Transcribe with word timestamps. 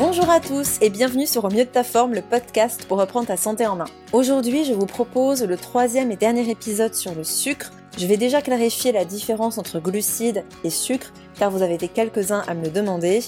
Bonjour 0.00 0.30
à 0.30 0.40
tous 0.40 0.78
et 0.80 0.88
bienvenue 0.88 1.26
sur 1.26 1.44
Au 1.44 1.50
mieux 1.50 1.66
de 1.66 1.70
ta 1.70 1.84
forme, 1.84 2.14
le 2.14 2.22
podcast 2.22 2.86
pour 2.86 2.98
reprendre 2.98 3.26
ta 3.26 3.36
santé 3.36 3.66
en 3.66 3.76
main. 3.76 3.84
Aujourd'hui, 4.14 4.64
je 4.64 4.72
vous 4.72 4.86
propose 4.86 5.44
le 5.44 5.58
troisième 5.58 6.10
et 6.10 6.16
dernier 6.16 6.48
épisode 6.48 6.94
sur 6.94 7.14
le 7.14 7.22
sucre. 7.22 7.70
Je 7.98 8.06
vais 8.06 8.16
déjà 8.16 8.40
clarifier 8.40 8.92
la 8.92 9.04
différence 9.04 9.58
entre 9.58 9.80
glucides 9.80 10.44
et 10.64 10.70
sucre, 10.70 11.12
car 11.38 11.50
vous 11.50 11.62
avez 11.62 11.74
été 11.74 11.88
quelques-uns 11.88 12.42
à 12.46 12.54
me 12.54 12.64
le 12.64 12.70
demander. 12.70 13.20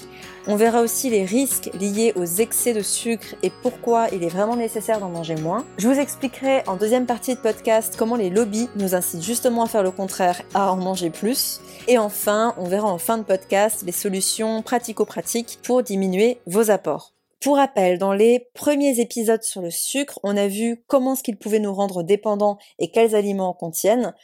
On 0.46 0.56
verra 0.56 0.80
aussi 0.82 1.10
les 1.10 1.24
risques 1.24 1.70
liés 1.78 2.12
aux 2.16 2.24
excès 2.24 2.72
de 2.72 2.80
sucre 2.80 3.34
et 3.42 3.50
pourquoi 3.62 4.09
il 4.12 4.22
est 4.22 4.28
vraiment 4.28 4.56
nécessaire 4.56 5.00
d'en 5.00 5.09
manger 5.09 5.34
moins. 5.36 5.64
Je 5.78 5.88
vous 5.88 5.98
expliquerai 5.98 6.62
en 6.66 6.77
deuxième 6.77 7.06
partie 7.06 7.34
de 7.34 7.40
podcast 7.40 7.96
comment 7.98 8.16
les 8.16 8.30
lobbies 8.30 8.68
nous 8.77 8.95
incitent 8.95 9.22
justement 9.22 9.64
à 9.64 9.68
faire 9.68 9.82
le 9.82 9.90
contraire, 9.90 10.40
à 10.54 10.72
en 10.72 10.76
manger 10.76 11.10
plus. 11.10 11.60
Et 11.88 11.98
enfin, 11.98 12.54
on 12.56 12.65
verra 12.65 12.88
en 12.88 12.98
fin 12.98 13.18
de 13.18 13.24
podcast 13.24 13.82
les 13.84 13.92
solutions 13.92 14.62
pratico-pratiques 14.62 15.59
pour 15.62 15.82
diminuer 15.82 16.38
vos 16.46 16.70
apports. 16.70 17.12
Pour 17.42 17.56
rappel, 17.56 17.98
dans 17.98 18.12
les 18.12 18.46
premiers 18.54 19.01
épisodes 19.01 19.42
sur 19.42 19.62
le 19.62 19.70
sucre, 19.70 20.20
on 20.23 20.37
a 20.37 20.46
vu 20.46 20.84
comment 20.87 21.16
ce 21.16 21.24
qu'il 21.24 21.37
pouvait 21.37 21.59
nous 21.59 21.74
rendre 21.74 22.04
dépendants 22.04 22.56
et 22.79 22.92
quels 22.92 23.16
aliments 23.16 23.48
en 23.48 23.52
contiennent. 23.52 24.15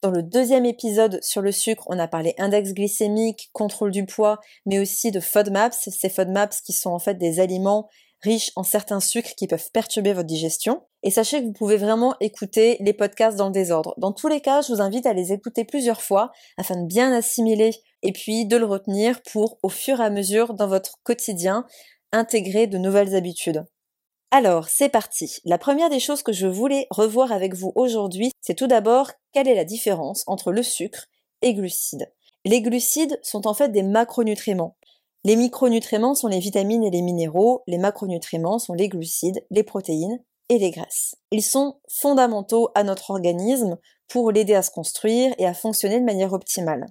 Dans 0.00 0.12
le 0.12 0.22
deuxième 0.22 0.64
épisode 0.64 1.18
sur 1.24 1.42
le 1.42 1.50
sucre, 1.50 1.82
on 1.88 1.98
a 1.98 2.06
parlé 2.06 2.34
index 2.38 2.72
glycémique, 2.72 3.50
contrôle 3.52 3.90
du 3.90 4.06
poids, 4.06 4.38
mais 4.64 4.78
aussi 4.78 5.10
de 5.10 5.18
FODMAPs, 5.18 5.74
ces 5.74 6.08
FODMAPs 6.08 6.60
qui 6.64 6.72
sont 6.72 6.90
en 6.90 7.00
fait 7.00 7.14
des 7.14 7.40
aliments 7.40 7.88
riches 8.22 8.52
en 8.54 8.62
certains 8.62 9.00
sucres 9.00 9.34
qui 9.36 9.48
peuvent 9.48 9.70
perturber 9.72 10.12
votre 10.12 10.28
digestion. 10.28 10.82
Et 11.02 11.10
sachez 11.10 11.40
que 11.40 11.46
vous 11.46 11.52
pouvez 11.52 11.76
vraiment 11.76 12.14
écouter 12.20 12.76
les 12.78 12.92
podcasts 12.92 13.36
dans 13.36 13.46
le 13.46 13.52
désordre. 13.52 13.94
Dans 13.98 14.12
tous 14.12 14.28
les 14.28 14.40
cas, 14.40 14.62
je 14.62 14.72
vous 14.72 14.80
invite 14.80 15.06
à 15.06 15.12
les 15.14 15.32
écouter 15.32 15.64
plusieurs 15.64 16.00
fois 16.00 16.30
afin 16.58 16.80
de 16.80 16.86
bien 16.86 17.12
assimiler 17.12 17.70
et 18.02 18.12
puis 18.12 18.46
de 18.46 18.56
le 18.56 18.66
retenir 18.66 19.20
pour, 19.32 19.58
au 19.64 19.68
fur 19.68 20.00
et 20.00 20.04
à 20.04 20.10
mesure, 20.10 20.54
dans 20.54 20.68
votre 20.68 20.98
quotidien, 21.02 21.66
intégrer 22.12 22.68
de 22.68 22.78
nouvelles 22.78 23.16
habitudes. 23.16 23.64
Alors, 24.30 24.68
c'est 24.68 24.90
parti. 24.90 25.38
La 25.46 25.56
première 25.56 25.88
des 25.88 26.00
choses 26.00 26.22
que 26.22 26.34
je 26.34 26.46
voulais 26.46 26.86
revoir 26.90 27.32
avec 27.32 27.54
vous 27.54 27.72
aujourd'hui, 27.74 28.30
c'est 28.42 28.54
tout 28.54 28.66
d'abord 28.66 29.10
quelle 29.32 29.48
est 29.48 29.54
la 29.54 29.64
différence 29.64 30.22
entre 30.26 30.52
le 30.52 30.62
sucre 30.62 31.06
et 31.40 31.54
glucides? 31.54 32.12
Les 32.44 32.60
glucides 32.60 33.18
sont 33.22 33.46
en 33.46 33.54
fait 33.54 33.70
des 33.70 33.82
macronutriments. 33.82 34.76
Les 35.24 35.34
micronutriments 35.34 36.14
sont 36.14 36.28
les 36.28 36.40
vitamines 36.40 36.84
et 36.84 36.90
les 36.90 37.00
minéraux, 37.00 37.62
les 37.66 37.78
macronutriments 37.78 38.58
sont 38.58 38.74
les 38.74 38.88
glucides, 38.88 39.44
les 39.50 39.62
protéines 39.62 40.22
et 40.50 40.58
les 40.58 40.70
graisses. 40.70 41.16
Ils 41.30 41.42
sont 41.42 41.80
fondamentaux 41.88 42.68
à 42.74 42.84
notre 42.84 43.10
organisme 43.10 43.78
pour 44.08 44.30
l'aider 44.30 44.54
à 44.54 44.62
se 44.62 44.70
construire 44.70 45.34
et 45.38 45.46
à 45.46 45.54
fonctionner 45.54 46.00
de 46.00 46.04
manière 46.04 46.34
optimale. 46.34 46.86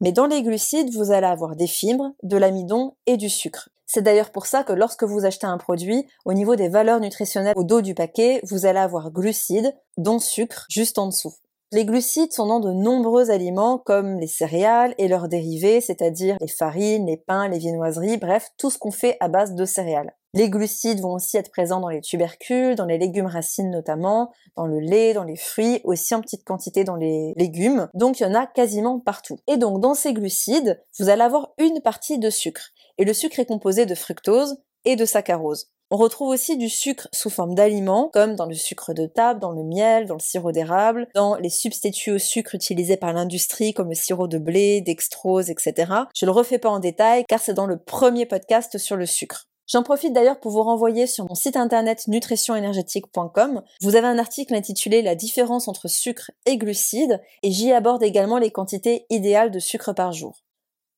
Mais 0.00 0.12
dans 0.12 0.26
les 0.26 0.42
glucides, 0.42 0.92
vous 0.92 1.12
allez 1.12 1.26
avoir 1.26 1.54
des 1.54 1.68
fibres, 1.68 2.10
de 2.24 2.36
l'amidon 2.36 2.96
et 3.06 3.16
du 3.16 3.30
sucre. 3.30 3.70
C'est 3.86 4.02
d'ailleurs 4.02 4.30
pour 4.30 4.46
ça 4.46 4.64
que 4.64 4.72
lorsque 4.72 5.04
vous 5.04 5.24
achetez 5.24 5.46
un 5.46 5.58
produit, 5.58 6.06
au 6.24 6.32
niveau 6.32 6.56
des 6.56 6.68
valeurs 6.68 7.00
nutritionnelles 7.00 7.54
au 7.56 7.64
dos 7.64 7.80
du 7.80 7.94
paquet, 7.94 8.40
vous 8.44 8.66
allez 8.66 8.78
avoir 8.78 9.10
glucides, 9.10 9.74
dont 9.96 10.18
sucre, 10.18 10.66
juste 10.68 10.98
en 10.98 11.06
dessous. 11.06 11.34
Les 11.72 11.84
glucides 11.84 12.32
sont 12.32 12.46
dans 12.46 12.60
de 12.60 12.70
nombreux 12.70 13.30
aliments 13.30 13.78
comme 13.78 14.20
les 14.20 14.28
céréales 14.28 14.94
et 14.96 15.08
leurs 15.08 15.28
dérivés, 15.28 15.80
c'est-à-dire 15.80 16.36
les 16.40 16.46
farines, 16.46 17.06
les 17.06 17.16
pains, 17.16 17.48
les 17.48 17.58
viennoiseries, 17.58 18.16
bref, 18.16 18.50
tout 18.58 18.70
ce 18.70 18.78
qu'on 18.78 18.92
fait 18.92 19.16
à 19.18 19.26
base 19.28 19.54
de 19.54 19.64
céréales. 19.64 20.14
Les 20.34 20.50
glucides 20.50 21.00
vont 21.00 21.14
aussi 21.14 21.36
être 21.36 21.50
présents 21.50 21.80
dans 21.80 21.88
les 21.88 22.00
tubercules, 22.00 22.74
dans 22.76 22.86
les 22.86 22.98
légumes 22.98 23.26
racines 23.26 23.70
notamment, 23.70 24.32
dans 24.56 24.66
le 24.66 24.78
lait, 24.78 25.14
dans 25.14 25.24
les 25.24 25.36
fruits, 25.36 25.80
aussi 25.84 26.14
en 26.14 26.20
petite 26.20 26.44
quantité 26.44 26.84
dans 26.84 26.96
les 26.96 27.32
légumes. 27.36 27.88
Donc 27.94 28.20
il 28.20 28.24
y 28.24 28.26
en 28.26 28.34
a 28.34 28.46
quasiment 28.46 29.00
partout. 29.00 29.38
Et 29.48 29.56
donc 29.56 29.80
dans 29.80 29.94
ces 29.94 30.12
glucides, 30.12 30.80
vous 30.98 31.08
allez 31.08 31.22
avoir 31.22 31.54
une 31.58 31.80
partie 31.80 32.18
de 32.18 32.30
sucre. 32.30 32.70
Et 32.98 33.04
le 33.04 33.12
sucre 33.12 33.40
est 33.40 33.46
composé 33.46 33.86
de 33.86 33.94
fructose 33.94 34.56
et 34.84 34.96
de 34.96 35.04
saccharose. 35.04 35.66
On 35.90 35.96
retrouve 35.96 36.28
aussi 36.28 36.56
du 36.56 36.68
sucre 36.68 37.08
sous 37.12 37.30
forme 37.30 37.54
d'aliments, 37.54 38.10
comme 38.12 38.36
dans 38.36 38.46
le 38.46 38.54
sucre 38.54 38.94
de 38.94 39.06
table, 39.06 39.38
dans 39.38 39.52
le 39.52 39.62
miel, 39.62 40.06
dans 40.06 40.14
le 40.14 40.20
sirop 40.20 40.50
d'érable, 40.50 41.06
dans 41.14 41.36
les 41.36 41.50
substituts 41.50 42.12
au 42.12 42.18
sucre 42.18 42.54
utilisés 42.54 42.96
par 42.96 43.12
l'industrie, 43.12 43.74
comme 43.74 43.90
le 43.90 43.94
sirop 43.94 44.26
de 44.26 44.38
blé, 44.38 44.80
dextrose, 44.80 45.50
etc. 45.50 45.92
Je 46.16 46.24
le 46.24 46.32
refais 46.32 46.58
pas 46.58 46.70
en 46.70 46.80
détail, 46.80 47.24
car 47.28 47.40
c'est 47.40 47.54
dans 47.54 47.66
le 47.66 47.78
premier 47.78 48.26
podcast 48.26 48.78
sur 48.78 48.96
le 48.96 49.06
sucre. 49.06 49.46
J'en 49.66 49.82
profite 49.82 50.12
d'ailleurs 50.12 50.40
pour 50.40 50.52
vous 50.52 50.62
renvoyer 50.62 51.06
sur 51.06 51.26
mon 51.26 51.34
site 51.34 51.56
internet 51.56 52.06
nutritionénergétique.com. 52.06 53.62
Vous 53.80 53.96
avez 53.96 54.06
un 54.06 54.18
article 54.18 54.54
intitulé 54.54 55.00
La 55.00 55.14
différence 55.14 55.68
entre 55.68 55.88
sucre 55.88 56.30
et 56.44 56.58
glucides 56.58 57.20
et 57.42 57.50
j'y 57.50 57.72
aborde 57.72 58.02
également 58.02 58.38
les 58.38 58.50
quantités 58.50 59.06
idéales 59.08 59.50
de 59.50 59.58
sucre 59.58 59.94
par 59.94 60.12
jour. 60.12 60.43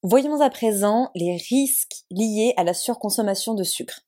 Voyons 0.09 0.41
à 0.41 0.51
présent 0.51 1.11
les 1.17 1.35
risques 1.35 2.05
liés 2.13 2.55
à 2.57 2.63
la 2.63 2.75
surconsommation 2.75 3.55
de 3.55 3.65
sucre. 3.65 4.03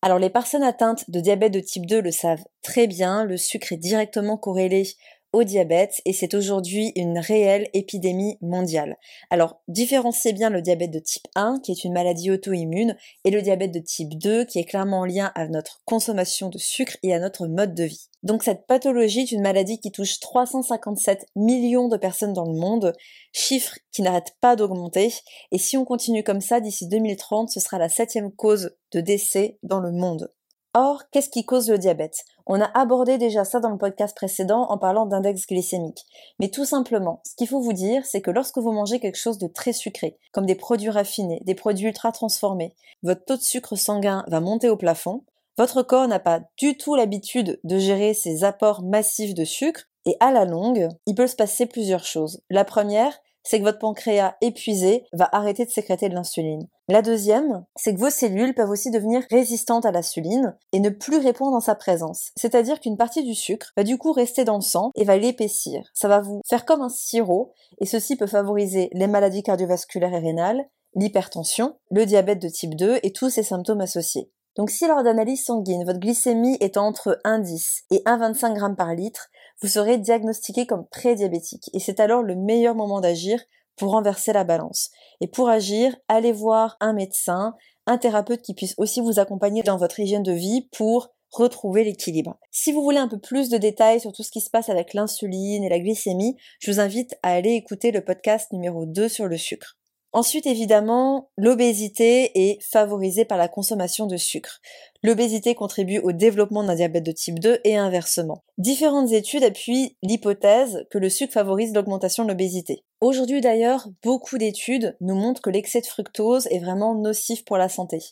Alors 0.00 0.20
les 0.20 0.30
personnes 0.30 0.62
atteintes 0.62 1.10
de 1.10 1.18
diabète 1.18 1.52
de 1.52 1.58
type 1.58 1.86
2 1.86 2.02
le 2.02 2.12
savent 2.12 2.44
très 2.62 2.86
bien, 2.86 3.24
le 3.24 3.36
sucre 3.36 3.72
est 3.72 3.76
directement 3.76 4.36
corrélé 4.36 4.84
au 5.32 5.44
diabète 5.44 6.00
et 6.04 6.12
c'est 6.12 6.34
aujourd'hui 6.34 6.92
une 6.96 7.18
réelle 7.18 7.68
épidémie 7.72 8.36
mondiale. 8.40 8.96
Alors, 9.30 9.60
différenciez 9.68 10.32
bien 10.32 10.50
le 10.50 10.62
diabète 10.62 10.90
de 10.90 10.98
type 10.98 11.26
1, 11.34 11.60
qui 11.62 11.72
est 11.72 11.84
une 11.84 11.92
maladie 11.92 12.30
auto-immune, 12.30 12.96
et 13.24 13.30
le 13.30 13.42
diabète 13.42 13.72
de 13.72 13.78
type 13.78 14.18
2, 14.18 14.44
qui 14.44 14.58
est 14.58 14.64
clairement 14.64 15.00
en 15.00 15.04
lien 15.04 15.32
à 15.34 15.46
notre 15.48 15.82
consommation 15.84 16.48
de 16.48 16.58
sucre 16.58 16.96
et 17.02 17.14
à 17.14 17.20
notre 17.20 17.46
mode 17.46 17.74
de 17.74 17.84
vie. 17.84 18.08
Donc 18.22 18.42
cette 18.42 18.66
pathologie 18.66 19.20
est 19.20 19.32
une 19.32 19.42
maladie 19.42 19.80
qui 19.80 19.92
touche 19.92 20.20
357 20.20 21.26
millions 21.36 21.88
de 21.88 21.96
personnes 21.96 22.34
dans 22.34 22.44
le 22.44 22.58
monde, 22.58 22.92
chiffre 23.32 23.78
qui 23.92 24.02
n'arrête 24.02 24.34
pas 24.40 24.56
d'augmenter, 24.56 25.14
et 25.52 25.58
si 25.58 25.76
on 25.76 25.84
continue 25.84 26.24
comme 26.24 26.40
ça, 26.40 26.60
d'ici 26.60 26.88
2030, 26.88 27.50
ce 27.50 27.60
sera 27.60 27.78
la 27.78 27.88
septième 27.88 28.32
cause 28.32 28.76
de 28.92 29.00
décès 29.00 29.58
dans 29.62 29.80
le 29.80 29.92
monde. 29.92 30.30
Or, 30.72 31.02
qu'est-ce 31.10 31.30
qui 31.30 31.44
cause 31.44 31.68
le 31.68 31.78
diabète? 31.78 32.24
On 32.46 32.60
a 32.60 32.70
abordé 32.78 33.18
déjà 33.18 33.44
ça 33.44 33.58
dans 33.58 33.70
le 33.70 33.78
podcast 33.78 34.16
précédent 34.16 34.66
en 34.68 34.78
parlant 34.78 35.04
d'index 35.04 35.44
glycémique. 35.48 36.06
Mais 36.38 36.48
tout 36.48 36.64
simplement, 36.64 37.20
ce 37.24 37.34
qu'il 37.34 37.48
faut 37.48 37.60
vous 37.60 37.72
dire, 37.72 38.06
c'est 38.06 38.20
que 38.20 38.30
lorsque 38.30 38.58
vous 38.58 38.70
mangez 38.70 39.00
quelque 39.00 39.18
chose 39.18 39.38
de 39.38 39.48
très 39.48 39.72
sucré, 39.72 40.16
comme 40.32 40.46
des 40.46 40.54
produits 40.54 40.90
raffinés, 40.90 41.42
des 41.44 41.56
produits 41.56 41.88
ultra 41.88 42.12
transformés, 42.12 42.76
votre 43.02 43.24
taux 43.24 43.36
de 43.36 43.42
sucre 43.42 43.74
sanguin 43.74 44.24
va 44.28 44.38
monter 44.38 44.68
au 44.68 44.76
plafond, 44.76 45.24
votre 45.58 45.82
corps 45.82 46.06
n'a 46.06 46.20
pas 46.20 46.40
du 46.56 46.76
tout 46.76 46.94
l'habitude 46.94 47.58
de 47.64 47.78
gérer 47.78 48.14
ces 48.14 48.44
apports 48.44 48.82
massifs 48.82 49.34
de 49.34 49.44
sucre, 49.44 49.86
et 50.06 50.16
à 50.20 50.30
la 50.30 50.44
longue, 50.44 50.88
il 51.06 51.16
peut 51.16 51.26
se 51.26 51.36
passer 51.36 51.66
plusieurs 51.66 52.04
choses. 52.04 52.42
La 52.48 52.64
première, 52.64 53.18
c'est 53.42 53.58
que 53.58 53.64
votre 53.64 53.78
pancréas 53.78 54.36
épuisé 54.40 55.04
va 55.12 55.28
arrêter 55.32 55.64
de 55.64 55.70
sécréter 55.70 56.08
de 56.08 56.14
l'insuline. 56.14 56.66
La 56.88 57.02
deuxième, 57.02 57.64
c'est 57.76 57.94
que 57.94 58.00
vos 58.00 58.10
cellules 58.10 58.54
peuvent 58.54 58.70
aussi 58.70 58.90
devenir 58.90 59.22
résistantes 59.30 59.86
à 59.86 59.92
l'insuline 59.92 60.56
et 60.72 60.80
ne 60.80 60.90
plus 60.90 61.18
répondre 61.18 61.56
en 61.56 61.60
sa 61.60 61.74
présence. 61.74 62.30
C'est-à-dire 62.36 62.80
qu'une 62.80 62.96
partie 62.96 63.22
du 63.22 63.34
sucre 63.34 63.70
va 63.76 63.84
du 63.84 63.96
coup 63.96 64.12
rester 64.12 64.44
dans 64.44 64.56
le 64.56 64.62
sang 64.62 64.90
et 64.96 65.04
va 65.04 65.16
l'épaissir. 65.16 65.88
Ça 65.94 66.08
va 66.08 66.20
vous 66.20 66.40
faire 66.48 66.64
comme 66.64 66.82
un 66.82 66.88
sirop 66.88 67.52
et 67.80 67.86
ceci 67.86 68.16
peut 68.16 68.26
favoriser 68.26 68.90
les 68.92 69.06
maladies 69.06 69.42
cardiovasculaires 69.42 70.14
et 70.14 70.18
rénales, 70.18 70.68
l'hypertension, 70.96 71.76
le 71.90 72.06
diabète 72.06 72.42
de 72.42 72.48
type 72.48 72.74
2 72.74 72.98
et 73.02 73.12
tous 73.12 73.30
ces 73.30 73.44
symptômes 73.44 73.80
associés. 73.80 74.30
Donc 74.56 74.70
si 74.70 74.86
lors 74.86 75.02
d'analyse 75.02 75.44
sanguine, 75.44 75.84
votre 75.84 76.00
glycémie 76.00 76.56
est 76.60 76.76
entre 76.76 77.20
1,10 77.24 77.82
et 77.92 78.02
1,25 78.04 78.58
g 78.58 78.74
par 78.76 78.94
litre, 78.94 79.28
vous 79.62 79.68
serez 79.68 79.98
diagnostiqué 79.98 80.66
comme 80.66 80.86
prédiabétique. 80.86 81.70
Et 81.72 81.80
c'est 81.80 82.00
alors 82.00 82.22
le 82.22 82.36
meilleur 82.36 82.74
moment 82.74 83.00
d'agir 83.00 83.42
pour 83.76 83.92
renverser 83.92 84.32
la 84.32 84.44
balance. 84.44 84.90
Et 85.20 85.26
pour 85.26 85.48
agir, 85.48 85.96
allez 86.08 86.32
voir 86.32 86.76
un 86.80 86.92
médecin, 86.92 87.54
un 87.86 87.98
thérapeute 87.98 88.42
qui 88.42 88.54
puisse 88.54 88.74
aussi 88.78 89.00
vous 89.00 89.18
accompagner 89.18 89.62
dans 89.62 89.76
votre 89.76 90.00
hygiène 90.00 90.22
de 90.22 90.32
vie 90.32 90.68
pour 90.72 91.08
retrouver 91.30 91.84
l'équilibre. 91.84 92.38
Si 92.50 92.72
vous 92.72 92.82
voulez 92.82 92.98
un 92.98 93.08
peu 93.08 93.18
plus 93.18 93.48
de 93.48 93.56
détails 93.56 94.00
sur 94.00 94.12
tout 94.12 94.22
ce 94.22 94.30
qui 94.30 94.40
se 94.40 94.50
passe 94.50 94.68
avec 94.68 94.94
l'insuline 94.94 95.64
et 95.64 95.68
la 95.68 95.78
glycémie, 95.78 96.36
je 96.58 96.70
vous 96.70 96.80
invite 96.80 97.14
à 97.22 97.32
aller 97.32 97.52
écouter 97.52 97.90
le 97.90 98.04
podcast 98.04 98.52
numéro 98.52 98.84
2 98.84 99.08
sur 99.08 99.26
le 99.26 99.36
sucre. 99.36 99.79
Ensuite, 100.12 100.46
évidemment, 100.46 101.30
l'obésité 101.36 102.32
est 102.34 102.60
favorisée 102.62 103.24
par 103.24 103.38
la 103.38 103.46
consommation 103.46 104.06
de 104.06 104.16
sucre. 104.16 104.60
L'obésité 105.04 105.54
contribue 105.54 106.00
au 106.00 106.10
développement 106.10 106.64
d'un 106.64 106.74
diabète 106.74 107.04
de 107.04 107.12
type 107.12 107.38
2 107.38 107.60
et 107.62 107.76
inversement. 107.76 108.42
Différentes 108.58 109.12
études 109.12 109.44
appuient 109.44 109.96
l'hypothèse 110.02 110.84
que 110.90 110.98
le 110.98 111.08
sucre 111.08 111.32
favorise 111.32 111.72
l'augmentation 111.72 112.24
de 112.24 112.30
l'obésité. 112.30 112.82
Aujourd'hui 113.00 113.40
d'ailleurs, 113.40 113.86
beaucoup 114.02 114.36
d'études 114.36 114.96
nous 115.00 115.14
montrent 115.14 115.42
que 115.42 115.50
l'excès 115.50 115.80
de 115.80 115.86
fructose 115.86 116.48
est 116.48 116.58
vraiment 116.58 116.96
nocif 116.96 117.44
pour 117.44 117.56
la 117.56 117.68
santé. 117.68 118.02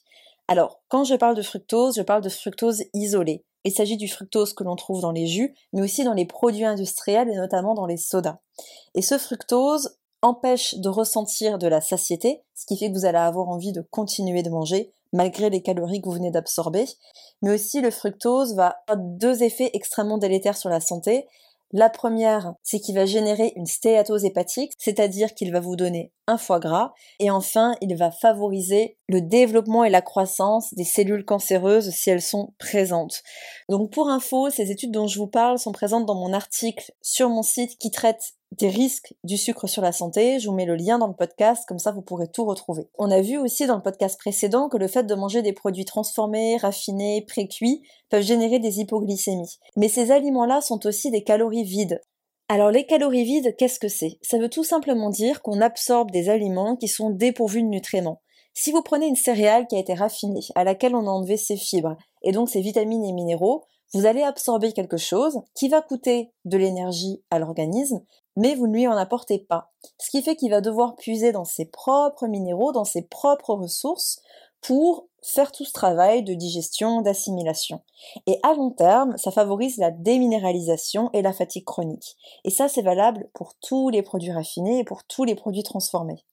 Alors, 0.47 0.81
quand 0.89 1.03
je 1.03 1.17
parle 1.17 1.35
de 1.35 1.43
fructose, 1.43 1.97
je 1.97 2.03
parle 2.03 2.23
de 2.23 2.29
fructose 2.29 2.85
isolée. 2.95 3.45
Il 3.65 3.73
s'agit 3.73 3.97
du 3.97 4.09
fructose 4.09 4.55
que 4.55 4.65
l'on 4.65 4.77
trouve 4.77 5.03
dans 5.03 5.11
les 5.11 5.27
jus, 5.27 5.53
mais 5.73 5.83
aussi 5.83 6.05
dans 6.05 6.15
les 6.15 6.25
produits 6.25 6.65
industriels 6.65 7.29
et 7.29 7.37
notamment 7.37 7.75
dans 7.75 7.87
les 7.87 7.97
sodas. 7.97 8.39
Et 8.95 9.03
ce 9.03 9.19
fructose 9.19 9.99
empêche 10.23 10.75
de 10.77 10.89
ressentir 10.89 11.59
de 11.59 11.69
la 11.69 11.81
satiété, 11.81 12.43
ce 12.55 12.67
qui 12.67 12.77
fait 12.77 12.91
que 12.91 12.99
vous 12.99 13.05
allez 13.05 13.19
avoir 13.19 13.49
envie 13.49 13.73
de 13.73 13.83
continuer 13.91 14.43
de 14.43 14.51
manger 14.51 14.93
malgré 15.13 15.51
les 15.51 15.63
calories 15.63 16.01
que 16.01 16.09
vous 16.09 16.15
venez 16.15 16.31
d'absorber. 16.31 16.85
Mais 17.43 17.55
aussi 17.55 17.81
le 17.81 17.91
fructose 17.91 18.55
va 18.55 18.79
avoir 18.87 19.05
deux 19.07 19.43
effets 19.43 19.71
extrêmement 19.73 20.19
délétères 20.19 20.57
sur 20.57 20.71
la 20.71 20.81
santé. 20.81 21.27
La 21.73 21.91
première, 21.91 22.55
c'est 22.63 22.81
qu'il 22.81 22.95
va 22.95 23.07
générer 23.07 23.53
une 23.57 23.67
stéatose 23.67 24.25
hépatique, 24.25 24.73
c'est-à-dire 24.79 25.35
qu'il 25.35 25.53
va 25.53 25.61
vous 25.61 25.77
donner 25.77 26.13
un 26.29 26.39
foie 26.39 26.61
gras. 26.61 26.93
Et 27.19 27.31
enfin, 27.31 27.75
il 27.81 27.97
va 27.97 28.13
favoriser 28.13 28.97
le 29.09 29.21
développement 29.21 29.83
et 29.83 29.91
la 29.91 30.03
croissance 30.03 30.73
des 30.75 30.85
cellules 30.85 31.25
cancéreuses 31.25 31.91
si 31.91 32.11
elles 32.11 32.23
sont 32.23 32.53
présentes. 32.59 33.23
Donc 33.69 33.91
pour 33.91 34.09
info, 34.09 34.51
ces 34.51 34.71
études 34.71 34.93
dont 34.93 35.09
je 35.09 35.19
vous 35.19 35.27
parle 35.27 35.59
sont 35.59 35.73
présentes 35.73 36.07
dans 36.07 36.15
mon 36.15 36.33
article 36.33 36.93
sur 37.03 37.31
mon 37.31 37.43
site 37.43 37.79
qui 37.79 37.91
traite 37.91 38.35
des 38.53 38.69
risques 38.69 39.15
du 39.25 39.37
sucre 39.37 39.67
sur 39.67 39.83
la 39.83 39.93
santé. 39.93 40.39
Je 40.39 40.49
vous 40.49 40.55
mets 40.55 40.65
le 40.65 40.77
lien 40.77 40.99
dans 40.99 41.07
le 41.07 41.15
podcast, 41.15 41.65
comme 41.67 41.79
ça 41.79 41.93
vous 41.93 42.03
pourrez 42.03 42.29
tout 42.29 42.45
retrouver. 42.45 42.89
On 42.99 43.11
a 43.11 43.21
vu 43.21 43.39
aussi 43.39 43.67
dans 43.67 43.77
le 43.77 43.83
podcast 43.83 44.19
précédent 44.19 44.69
que 44.69 44.79
le 44.79 44.89
fait 44.89 45.05
de 45.05 45.15
manger 45.15 45.43
des 45.43 45.53
produits 45.53 45.85
transformés, 45.85 46.57
raffinés, 46.57 47.25
pré-cuits 47.27 47.83
peuvent 48.11 48.23
générer 48.23 48.59
des 48.59 48.81
hypoglycémies. 48.81 49.59
Mais 49.77 49.89
ces 49.89 50.11
aliments-là 50.11 50.61
sont 50.61 50.87
aussi 50.87 51.11
des 51.11 51.25
calories 51.25 51.65
vides. 51.65 52.01
Alors 52.51 52.71
les 52.71 52.87
calories 52.87 53.25
vides, 53.25 53.55
qu'est-ce 53.57 53.79
que 53.79 53.89
c'est? 53.89 54.19
Ça 54.23 54.39
veut 54.39 54.49
tout 54.49 54.65
simplement 54.65 55.11
dire 55.11 55.43
qu'on 55.43 55.61
absorbe 55.61 56.11
des 56.11 56.31
aliments 56.31 56.77
qui 56.77 56.89
sont 56.89 57.11
dépourvus 57.11 57.63
de 57.63 57.69
nutriments. 57.69 58.23
Si 58.55 58.73
vous 58.73 58.81
prenez 58.81 59.07
une 59.07 59.17
céréale 59.17 59.67
qui 59.67 59.77
a 59.77 59.79
été 59.79 59.93
raffinée, 59.93 60.41
à 60.55 60.65
laquelle 60.65 60.95
on 60.95 61.07
a 61.07 61.11
enlevé 61.11 61.37
ses 61.37 61.59
fibres, 61.59 61.97
et 62.23 62.33
donc 62.33 62.49
ses 62.49 62.63
vitamines 62.63 63.05
et 63.05 63.13
minéraux, 63.13 63.65
vous 63.93 64.07
allez 64.07 64.23
absorber 64.23 64.73
quelque 64.73 64.97
chose 64.97 65.43
qui 65.55 65.69
va 65.69 65.83
coûter 65.83 66.33
de 66.47 66.57
l'énergie 66.57 67.23
à 67.31 67.39
l'organisme, 67.39 68.01
mais 68.35 68.55
vous 68.55 68.67
ne 68.67 68.73
lui 68.73 68.89
en 68.89 68.97
apportez 68.97 69.41
pas. 69.41 69.71
Ce 69.99 70.11
qui 70.11 70.23
fait 70.23 70.35
qu'il 70.35 70.51
va 70.51 70.63
devoir 70.63 70.97
puiser 70.97 71.33
dans 71.33 71.45
ses 71.45 71.67
propres 71.67 72.27
minéraux, 72.27 72.73
dans 72.73 72.85
ses 72.85 73.03
propres 73.03 73.55
ressources, 73.55 74.23
pour 74.63 75.07
faire 75.23 75.53
tout 75.53 75.65
ce 75.65 75.73
travail 75.73 76.23
de 76.23 76.35
digestion, 76.35 77.03
d'assimilation. 77.03 77.81
Et 78.27 78.39
à 78.43 78.55
long 78.55 78.71
terme, 78.71 79.17
ça 79.17 79.31
favorise 79.31 79.79
la 79.79 79.91
déminéralisation 79.91 81.11
et 81.13 81.23
la 81.23 81.33
fatigue 81.33 81.65
chronique. 81.65 82.17
Et 82.45 82.51
ça, 82.51 82.69
c'est 82.69 82.83
valable 82.83 83.29
pour 83.35 83.55
tous 83.61 83.89
les 83.89 84.03
produits 84.03 84.33
raffinés 84.33 84.81
et 84.81 84.85
pour 84.85 85.05
tous 85.05 85.25
les 85.25 85.35
produits 85.35 85.63
transformés. 85.63 86.25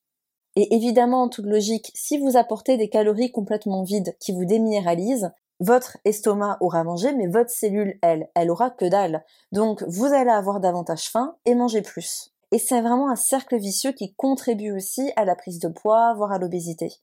Et 0.56 0.74
évidemment, 0.74 1.24
en 1.24 1.30
toute 1.30 1.46
logique, 1.46 1.92
si 1.96 2.18
vous 2.18 2.38
apportez 2.38 2.78
des 2.78 2.90
calories 2.90 3.32
complètement 3.32 3.84
vides 3.84 4.16
qui 4.20 4.32
vous 4.32 4.46
déminéralisent, 4.46 5.32
votre 5.60 5.98
estomac 6.06 6.58
aura 6.60 6.84
mangé, 6.84 7.14
mais 7.14 7.28
votre 7.28 7.50
cellule, 7.50 7.98
elle, 8.02 8.30
elle 8.36 8.52
aura 8.52 8.70
que 8.70 8.86
dalle. 8.86 9.24
Donc, 9.52 9.84
vous 9.88 10.06
allez 10.06 10.30
avoir 10.30 10.60
davantage 10.60 11.10
faim 11.10 11.36
et 11.46 11.56
manger 11.56 11.82
plus. 11.82 12.34
Et 12.52 12.60
c'est 12.60 12.82
vraiment 12.82 13.10
un 13.10 13.16
cercle 13.16 13.58
vicieux 13.58 13.92
qui 13.92 14.14
contribue 14.14 14.72
aussi 14.72 15.12
à 15.16 15.26
la 15.26 15.36
prise 15.36 15.60
de 15.60 15.68
poids, 15.68 16.14
voire 16.14 16.32
à 16.32 16.40
l'obésité. 16.40 16.94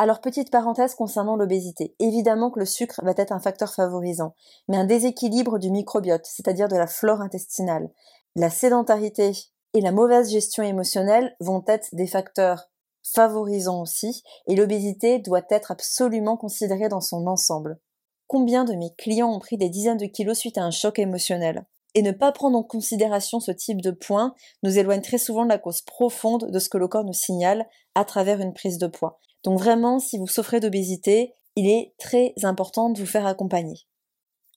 Alors, 0.00 0.20
petite 0.20 0.52
parenthèse 0.52 0.94
concernant 0.94 1.34
l'obésité. 1.34 1.96
Évidemment 1.98 2.50
que 2.50 2.60
le 2.60 2.64
sucre 2.64 3.00
va 3.02 3.14
être 3.16 3.32
un 3.32 3.40
facteur 3.40 3.74
favorisant, 3.74 4.32
mais 4.68 4.76
un 4.76 4.84
déséquilibre 4.84 5.58
du 5.58 5.72
microbiote, 5.72 6.24
c'est-à-dire 6.24 6.68
de 6.68 6.76
la 6.76 6.86
flore 6.86 7.20
intestinale, 7.20 7.90
la 8.36 8.48
sédentarité 8.48 9.32
et 9.74 9.80
la 9.80 9.90
mauvaise 9.90 10.30
gestion 10.30 10.62
émotionnelle 10.62 11.34
vont 11.40 11.64
être 11.66 11.88
des 11.92 12.06
facteurs 12.06 12.70
favorisants 13.02 13.82
aussi, 13.82 14.22
et 14.46 14.54
l'obésité 14.54 15.18
doit 15.18 15.42
être 15.50 15.72
absolument 15.72 16.36
considérée 16.36 16.88
dans 16.88 17.00
son 17.00 17.26
ensemble. 17.26 17.80
Combien 18.28 18.64
de 18.64 18.74
mes 18.74 18.94
clients 18.94 19.32
ont 19.32 19.40
pris 19.40 19.56
des 19.56 19.68
dizaines 19.68 19.96
de 19.96 20.06
kilos 20.06 20.38
suite 20.38 20.58
à 20.58 20.62
un 20.62 20.70
choc 20.70 21.00
émotionnel? 21.00 21.64
Et 21.94 22.02
ne 22.02 22.12
pas 22.12 22.32
prendre 22.32 22.58
en 22.58 22.62
considération 22.62 23.40
ce 23.40 23.50
type 23.50 23.80
de 23.80 23.90
points 23.90 24.34
nous 24.62 24.78
éloigne 24.78 25.00
très 25.00 25.18
souvent 25.18 25.44
de 25.44 25.48
la 25.48 25.58
cause 25.58 25.82
profonde 25.82 26.50
de 26.50 26.58
ce 26.58 26.68
que 26.68 26.78
le 26.78 26.88
corps 26.88 27.04
nous 27.04 27.12
signale 27.12 27.66
à 27.94 28.04
travers 28.04 28.40
une 28.40 28.52
prise 28.52 28.78
de 28.78 28.86
poids. 28.86 29.18
Donc 29.44 29.58
vraiment, 29.58 29.98
si 29.98 30.18
vous 30.18 30.26
souffrez 30.26 30.60
d'obésité, 30.60 31.32
il 31.56 31.68
est 31.68 31.94
très 31.98 32.34
important 32.42 32.90
de 32.90 33.00
vous 33.00 33.06
faire 33.06 33.26
accompagner. 33.26 33.86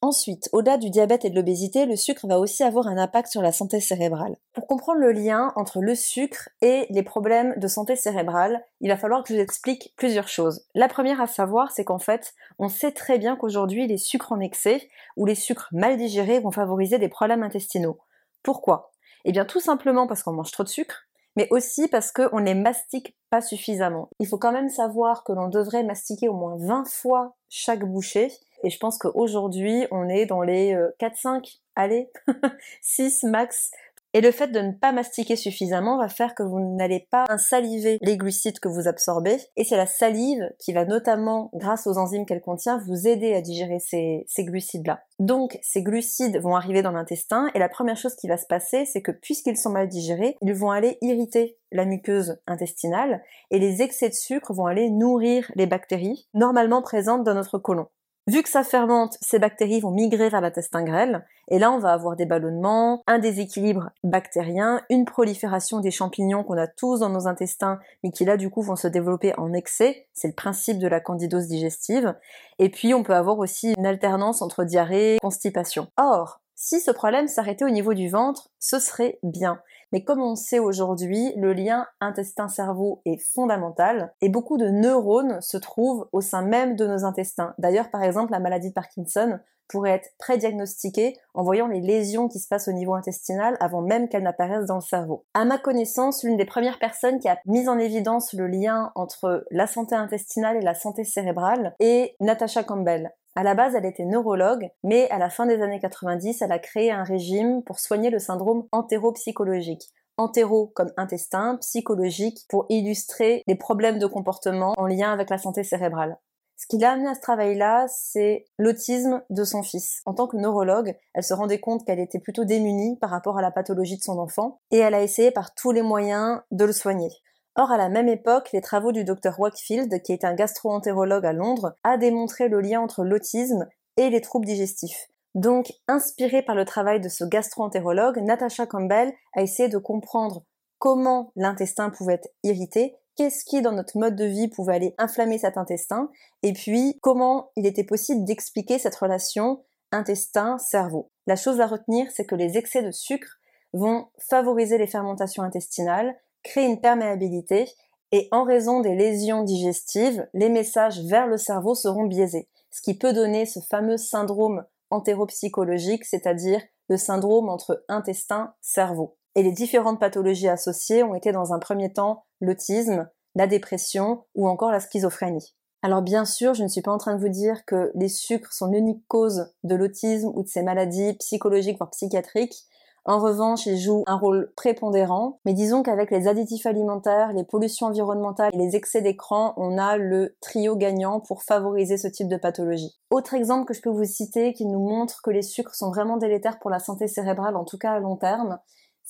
Ensuite, 0.04 0.50
au-delà 0.52 0.78
du 0.78 0.90
diabète 0.90 1.26
et 1.26 1.30
de 1.30 1.36
l'obésité, 1.36 1.86
le 1.86 1.96
sucre 1.96 2.26
va 2.26 2.40
aussi 2.40 2.64
avoir 2.64 2.88
un 2.88 2.98
impact 2.98 3.30
sur 3.30 3.44
la 3.44 3.52
santé 3.52 3.80
cérébrale. 3.80 4.36
Pour 4.54 4.66
comprendre 4.66 5.00
le 5.00 5.12
lien 5.12 5.54
entre 5.56 5.80
le 5.80 5.94
sucre 5.94 6.50
et 6.62 6.88
les 6.90 7.04
problèmes 7.04 7.54
de 7.58 7.68
santé 7.68 7.96
cérébrale, 7.96 8.66
il 8.80 8.90
va 8.90 8.98
falloir 8.98 9.22
que 9.22 9.30
je 9.30 9.36
vous 9.36 9.40
explique 9.40 9.94
plusieurs 9.98 10.28
choses. 10.28 10.66
La 10.74 10.88
première 10.88 11.22
à 11.22 11.28
savoir, 11.28 11.70
c'est 11.70 11.86
qu'en 11.86 12.00
fait, 12.00 12.34
on 12.58 12.68
sait 12.68 12.94
très 12.94 13.20
bien 13.20 13.36
qu'aujourd'hui, 13.36 13.86
les 13.86 14.00
sucres 14.00 14.32
en 14.32 14.40
excès 14.40 14.90
ou 15.18 15.28
les 15.28 15.36
sucres 15.36 15.70
mal 15.72 15.98
digérés 15.98 16.40
vont 16.40 16.50
favoriser 16.50 16.98
des 16.98 17.10
problèmes 17.10 17.44
intestinaux. 17.44 18.00
Pourquoi? 18.42 18.92
Eh 19.24 19.32
bien, 19.32 19.46
tout 19.46 19.60
simplement 19.60 20.08
parce 20.08 20.24
qu'on 20.24 20.34
mange 20.34 20.52
trop 20.52 20.64
de 20.64 20.70
sucre, 20.70 21.04
mais 21.36 21.48
aussi 21.52 21.88
parce 21.88 22.12
qu'on 22.12 22.40
ne 22.40 22.46
les 22.46 22.56
mastique 22.56 23.16
pas 23.30 23.42
suffisamment. 23.42 24.10
Il 24.20 24.28
faut 24.28 24.38
quand 24.38 24.52
même 24.52 24.70
savoir 24.70 25.24
que 25.24 25.32
l'on 25.32 25.48
devrait 25.48 25.84
mastiquer 25.84 26.28
au 26.28 26.34
moins 26.34 26.58
20 26.58 26.88
fois 26.88 27.36
chaque 27.50 27.86
bouchée 27.86 28.32
et 28.64 28.70
je 28.70 28.78
pense 28.80 28.98
qu'aujourd'hui, 28.98 29.86
on 29.92 30.10
est 30.10 30.26
dans 30.26 30.42
les 30.42 30.76
4-5, 31.00 31.28
euh, 31.28 31.40
allez, 31.76 32.12
6 32.82 33.24
max 33.24 33.72
et 34.14 34.20
le 34.20 34.32
fait 34.32 34.48
de 34.48 34.60
ne 34.60 34.74
pas 34.74 34.92
mastiquer 34.92 35.38
suffisamment 35.38 35.98
va 35.98 36.10
faire 36.10 36.36
que 36.36 36.44
vous 36.44 36.60
n'allez 36.60 37.08
pas 37.12 37.26
saliver 37.38 37.98
les 38.02 38.18
glucides 38.18 38.60
que 38.60 38.68
vous 38.68 38.88
absorbez. 38.88 39.38
Et 39.56 39.64
c'est 39.64 39.78
la 39.78 39.86
salive 39.86 40.50
qui 40.60 40.74
va 40.74 40.86
notamment, 40.86 41.50
grâce 41.54 41.88
aux 41.88 41.98
enzymes 41.98 42.26
qu'elle 42.26 42.42
contient, 42.42 42.78
vous 42.86 43.08
aider 43.08 43.34
à 43.34 43.42
digérer 43.42 43.80
ces, 43.80 44.26
ces 44.28 44.44
glucides-là. 44.44 45.02
Donc 45.20 45.58
ces 45.62 45.82
glucides 45.82 46.42
vont 46.42 46.56
arriver 46.56 46.82
dans 46.82 46.92
l'intestin 46.92 47.50
et 47.56 47.60
la 47.60 47.70
première 47.70 47.96
chose 47.96 48.16
qui 48.16 48.28
va 48.28 48.38
se 48.38 48.48
passer, 48.48 48.86
c'est 48.86 49.02
que 49.02 49.12
puisqu'ils 49.12 49.58
sont 49.58 49.70
mal 49.70 49.88
digérés, 49.88 50.36
ils 50.42 50.54
vont 50.54 50.72
aller 50.72 50.98
irriter 51.02 51.58
la 51.72 51.86
muqueuse 51.86 52.38
intestinale 52.48 53.24
et 53.50 53.60
les 53.60 53.82
excès 53.82 54.10
de 54.10 54.14
sucre 54.14 54.54
vont 54.54 54.66
aller 54.66 54.90
nourrir 54.90 55.50
les 55.56 55.68
bactéries 55.68 56.28
normalement 56.34 56.82
présentes 56.82 57.24
dans 57.24 57.36
notre 57.36 57.60
côlon. 57.60 57.88
Vu 58.32 58.44
que 58.44 58.50
ça 58.50 58.64
fermente, 58.64 59.18
ces 59.20 59.40
bactéries 59.40 59.82
vont 59.82 59.92
migrer 59.92 60.30
vers 60.30 60.40
l'intestin 60.40 60.84
grêle, 60.84 61.26
et 61.50 61.60
là 61.60 61.70
on 61.70 61.80
va 61.80 61.92
avoir 61.92 62.16
des 62.16 62.26
ballonnements, 62.26 63.04
un 63.06 63.20
déséquilibre 63.20 63.90
bactérien, 64.06 64.82
une 64.90 65.04
prolifération 65.04 65.82
des 65.82 65.92
champignons 65.92 66.46
qu'on 66.46 66.58
a 66.58 66.66
tous 66.66 67.02
dans 67.02 67.10
nos 67.10 67.28
intestins, 67.28 67.80
mais 68.04 68.12
qui 68.12 68.24
là 68.24 68.38
du 68.38 68.50
coup 68.50 68.62
vont 68.62 68.78
se 68.78 68.88
développer 68.88 69.38
en 69.38 69.52
excès, 69.52 70.08
c'est 70.14 70.30
le 70.30 70.34
principe 70.34 70.80
de 70.80 70.88
la 70.88 71.02
candidose 71.02 71.50
digestive, 71.50 72.16
et 72.58 72.70
puis 72.70 72.94
on 72.94 73.04
peut 73.04 73.16
avoir 73.16 73.38
aussi 73.38 73.74
une 73.78 73.86
alternance 73.86 74.42
entre 74.42 74.64
diarrhée 74.64 75.16
et 75.16 75.20
constipation. 75.20 75.90
Or, 75.98 76.40
si 76.56 76.80
ce 76.80 76.92
problème 76.92 77.28
s'arrêtait 77.28 77.66
au 77.66 77.70
niveau 77.70 77.94
du 77.94 78.08
ventre, 78.08 78.48
ce 78.60 78.80
serait 78.80 79.20
bien. 79.24 79.60
Mais 79.92 80.04
comme 80.04 80.22
on 80.22 80.36
sait 80.36 80.60
aujourd'hui, 80.60 81.34
le 81.36 81.54
lien 81.54 81.86
intestin-cerveau 82.00 83.02
est 83.06 83.18
fondamental 83.18 84.14
et 84.22 84.30
beaucoup 84.30 84.58
de 84.58 84.70
neurones 84.70 85.42
se 85.42 85.58
trouvent 85.58 86.08
au 86.12 86.22
sein 86.22 86.42
même 86.42 86.76
de 86.76 86.88
nos 86.88 87.04
intestins. 87.04 87.54
D'ailleurs, 87.58 87.92
par 87.92 88.04
exemple, 88.04 88.32
la 88.32 88.40
maladie 88.40 88.70
de 88.70 88.74
Parkinson 88.74 89.40
pourrait 89.72 89.92
être 89.92 90.10
prédiagnostiquée 90.20 91.16
en 91.34 91.44
voyant 91.44 91.68
les 91.68 91.80
lésions 91.80 92.28
qui 92.28 92.40
se 92.40 92.48
passent 92.48 92.68
au 92.68 92.74
niveau 92.74 92.94
intestinal 92.94 93.56
avant 93.62 93.82
même 93.82 94.10
qu'elles 94.10 94.24
n'apparaissent 94.24 94.68
dans 94.68 94.76
le 94.76 94.82
cerveau. 94.82 95.26
À 95.34 95.46
ma 95.46 95.58
connaissance, 95.58 96.24
l'une 96.24 96.38
des 96.38 96.46
premières 96.46 96.78
personnes 96.78 97.20
qui 97.20 97.30
a 97.30 97.40
mis 97.46 97.70
en 97.70 97.80
évidence 97.80 98.34
le 98.34 98.48
lien 98.48 98.92
entre 98.96 99.46
la 99.50 99.68
santé 99.68 99.96
intestinale 99.96 100.58
et 100.58 100.62
la 100.62 100.76
santé 100.76 101.06
cérébrale 101.06 101.74
est 101.80 102.16
Natasha 102.20 102.64
Campbell. 102.64 103.12
À 103.36 103.44
la 103.44 103.56
base, 103.56 103.76
elle 103.76 103.86
était 103.86 104.04
neurologue, 104.04 104.70
mais 104.84 105.10
à 105.10 105.18
la 105.18 105.30
fin 105.30 105.46
des 105.46 105.62
années 105.62 105.80
90, 105.80 106.42
elle 106.42 106.52
a 106.52 106.60
créé 106.60 106.92
un 106.92 107.04
régime 107.04 107.64
pour 107.64 107.80
soigner 107.80 108.10
le 108.10 108.20
syndrome 108.20 108.68
entéropsychologique. 108.74 109.90
Entéro 110.18 110.68
comme 110.76 110.92
intestin, 110.98 111.56
psychologique 111.62 112.40
pour 112.50 112.66
illustrer 112.68 113.42
les 113.48 113.56
problèmes 113.56 114.00
de 114.00 114.06
comportement 114.06 114.74
en 114.78 114.86
lien 114.86 115.14
avec 115.14 115.30
la 115.30 115.38
santé 115.38 115.64
cérébrale. 115.64 116.18
Ce 116.62 116.68
qui 116.68 116.78
l'a 116.78 116.92
amené 116.92 117.10
à 117.10 117.16
ce 117.16 117.22
travail-là, 117.22 117.88
c'est 117.88 118.46
l'autisme 118.60 119.24
de 119.32 119.44
son 119.44 119.64
fils. 119.64 120.04
En 120.06 120.14
tant 120.14 120.28
que 120.28 120.38
neurologue, 120.38 120.96
elle 121.16 121.24
se 121.24 121.34
rendait 121.34 121.60
compte 121.60 121.84
qu'elle 121.84 122.00
était 122.00 122.20
plutôt 122.20 122.46
démunie 122.46 122.98
par 122.98 123.10
rapport 123.10 123.40
à 123.40 123.42
la 123.42 123.50
pathologie 123.50 123.98
de 123.98 124.04
son 124.04 124.20
enfant, 124.20 124.60
et 124.70 124.78
elle 124.78 124.94
a 124.94 125.02
essayé 125.02 125.32
par 125.32 125.56
tous 125.56 125.72
les 125.72 125.82
moyens 125.82 126.40
de 126.52 126.64
le 126.64 126.72
soigner. 126.72 127.10
Or, 127.56 127.72
à 127.72 127.78
la 127.78 127.90
même 127.90 128.08
époque, 128.08 128.52
les 128.54 128.62
travaux 128.62 128.92
du 128.92 129.04
docteur 129.04 129.40
Wakefield, 129.40 130.04
qui 130.04 130.14
est 130.14 130.24
un 130.24 130.36
gastro-entérologue 130.36 131.26
à 131.26 131.34
Londres, 131.34 131.74
a 131.84 131.98
démontré 131.98 132.48
le 132.48 132.62
lien 132.62 132.80
entre 132.80 133.04
l'autisme 133.04 133.68
et 133.98 134.12
les 134.12 134.22
troubles 134.22 134.46
digestifs. 134.46 135.08
Donc, 135.34 135.74
inspirée 135.88 136.44
par 136.44 136.54
le 136.54 136.66
travail 136.66 137.00
de 137.02 137.10
ce 137.10 137.24
gastro-entérologue, 137.24 138.20
Natasha 138.20 138.68
Campbell 138.68 139.12
a 139.34 139.42
essayé 139.42 139.68
de 139.68 139.80
comprendre 139.80 140.44
comment 140.78 141.32
l'intestin 141.36 141.90
pouvait 141.90 142.14
être 142.14 142.30
irrité, 142.44 142.98
qu'est-ce 143.16 143.46
qui 143.46 143.62
dans 143.62 143.72
notre 143.72 143.98
mode 143.98 144.16
de 144.16 144.26
vie 144.26 144.48
pouvait 144.48 144.76
aller 144.76 144.96
inflammer 144.98 145.38
cet 145.38 145.58
intestin, 145.58 146.10
et 146.44 146.54
puis 146.54 146.98
comment 147.02 147.52
il 147.56 147.66
était 147.66 147.84
possible 147.84 148.26
d'expliquer 148.26 148.80
cette 148.80 148.96
relation 148.96 149.64
intestin-cerveau. 149.92 151.12
La 151.28 151.36
chose 151.36 151.60
à 151.60 151.68
retenir, 151.68 152.08
c'est 152.12 152.26
que 152.26 152.36
les 152.36 152.58
excès 152.58 152.82
de 152.82 152.92
sucre 152.92 153.38
vont 153.74 154.08
favoriser 154.30 154.78
les 154.78 154.88
fermentations 154.88 155.44
intestinales, 155.44 156.16
créer 156.44 156.66
une 156.66 156.82
perméabilité 156.82 157.70
et 158.12 158.28
en 158.32 158.44
raison 158.44 158.82
des 158.82 158.96
lésions 158.96 159.44
digestives, 159.44 160.28
les 160.34 160.50
messages 160.50 161.02
vers 161.02 161.28
le 161.28 161.38
cerveau 161.38 161.76
seront 161.76 162.06
biaisés, 162.06 162.50
ce 162.70 162.82
qui 162.82 162.98
peut 162.98 163.14
donner 163.14 163.46
ce 163.46 163.60
fameux 163.62 163.98
syndrome 163.98 164.66
entéropsychologique, 164.90 166.06
c'est-à-dire 166.06 166.62
le 166.90 166.98
syndrome 166.98 167.48
entre 167.48 167.86
intestin-cerveau. 167.88 169.16
Et 169.36 169.44
les 169.44 169.52
différentes 169.52 170.00
pathologies 170.00 170.50
associées 170.50 171.04
ont 171.04 171.16
été 171.16 171.32
dans 171.32 171.54
un 171.54 171.60
premier 171.60 171.94
temps 171.94 172.26
l'autisme, 172.42 173.10
la 173.36 173.48
dépression 173.48 174.26
ou 174.36 174.48
encore 174.48 174.72
la 174.72 174.80
schizophrénie. 174.80 175.56
Alors 175.84 176.02
bien 176.02 176.26
sûr, 176.26 176.54
je 176.54 176.64
ne 176.64 176.68
suis 176.68 176.82
pas 176.82 176.92
en 176.92 176.98
train 176.98 177.16
de 177.16 177.22
vous 177.22 177.30
dire 177.30 177.66
que 177.66 177.92
les 177.96 178.10
sucres 178.10 178.54
sont 178.54 178.68
l'unique 178.68 179.04
cause 179.08 179.52
de 179.64 179.76
l'autisme 179.76 180.32
ou 180.36 180.44
de 180.44 180.48
ces 180.48 180.62
maladies 180.62 181.14
psychologiques 181.14 181.78
voire 181.78 181.90
psychiatriques. 181.90 182.66
En 183.04 183.18
revanche, 183.18 183.66
il 183.66 183.80
joue 183.80 184.04
un 184.06 184.16
rôle 184.16 184.54
prépondérant, 184.56 185.40
mais 185.44 185.54
disons 185.54 185.82
qu'avec 185.82 186.12
les 186.12 186.28
additifs 186.28 186.68
alimentaires, 186.68 187.34
les 187.34 187.44
pollutions 187.44 187.88
environnementales 187.88 188.52
et 188.54 188.60
les 188.60 188.76
excès 188.76 189.02
d'écran, 189.02 189.56
on 189.58 189.80
a 189.80 189.98
le 189.98 190.36
trio 190.40 190.76
gagnant 190.76 191.20
pour 191.20 191.42
favoriser 191.42 191.98
ce 191.98 192.08
type 192.08 192.28
de 192.28 192.38
pathologie. 192.38 192.96
Autre 193.10 193.34
exemple 193.34 193.66
que 193.66 193.74
je 193.74 193.82
peux 193.82 193.90
vous 193.90 194.06
citer 194.06 194.54
qui 194.54 194.68
nous 194.68 194.88
montre 194.88 195.24
que 195.24 195.32
les 195.32 195.42
sucres 195.42 195.74
sont 195.74 195.90
vraiment 195.90 196.18
délétères 196.18 196.60
pour 196.60 196.70
la 196.70 196.78
santé 196.78 197.08
cérébrale, 197.08 197.56
en 197.56 197.66
tout 197.66 197.80
cas 197.80 197.94
à 197.94 198.00
long 198.00 198.18
terme, 198.18 198.60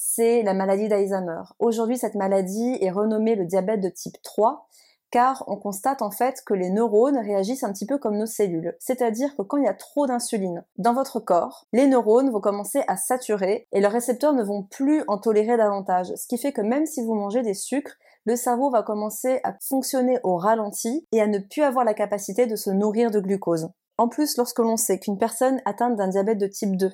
c'est 0.04 0.42
la 0.42 0.56
maladie 0.56 0.88
d'Alzheimer. 0.88 1.44
Aujourd'hui, 1.60 1.96
cette 1.96 2.16
maladie 2.16 2.76
est 2.82 2.90
renommée 2.90 3.36
le 3.36 3.46
diabète 3.46 3.82
de 3.82 3.90
type 3.90 4.20
3 4.24 4.68
car 5.12 5.44
on 5.48 5.58
constate 5.58 6.02
en 6.02 6.10
fait 6.10 6.42
que 6.46 6.54
les 6.54 6.70
neurones 6.70 7.18
réagissent 7.18 7.64
un 7.64 7.72
petit 7.72 7.86
peu 7.86 7.98
comme 7.98 8.18
nos 8.18 8.26
cellules. 8.26 8.76
C'est-à-dire 8.80 9.36
que 9.36 9.44
quand 9.44 9.58
il 9.58 9.66
y 9.66 9.68
a 9.68 9.74
trop 9.74 10.08
d'insuline 10.08 10.64
dans 10.78 10.94
votre 10.94 11.20
corps, 11.20 11.68
les 11.72 11.86
neurones 11.86 12.32
vont 12.32 12.40
commencer 12.40 12.82
à 12.88 12.98
saturer 12.98 13.68
et 13.74 13.80
leurs 13.80 13.92
récepteurs 13.92 14.34
ne 14.34 14.44
vont 14.44 14.64
plus 14.64 15.04
en 15.08 15.18
tolérer 15.18 15.58
davantage. 15.58 16.12
Ce 16.16 16.28
qui 16.28 16.38
fait 16.38 16.54
que 16.54 16.62
même 16.62 16.86
si 16.86 17.04
vous 17.04 17.14
mangez 17.14 17.44
des 17.44 17.54
sucres, 17.54 17.98
le 18.26 18.36
cerveau 18.36 18.72
va 18.72 18.84
commencer 18.84 19.40
à 19.44 19.56
fonctionner 19.62 20.18
au 20.24 20.38
ralenti 20.38 21.08
et 21.12 21.22
à 21.22 21.28
ne 21.28 21.40
plus 21.40 21.62
avoir 21.62 21.86
la 21.86 21.94
capacité 21.94 22.48
de 22.48 22.56
se 22.56 22.72
nourrir 22.72 23.12
de 23.12 23.20
glucose. 23.20 23.70
En 23.98 24.08
plus, 24.08 24.38
lorsque 24.38 24.60
l'on 24.60 24.78
sait 24.78 24.98
qu'une 24.98 25.20
personne 25.20 25.62
atteinte 25.66 25.96
d'un 25.96 26.08
diabète 26.08 26.40
de 26.40 26.48
type 26.48 26.76
2 26.76 26.92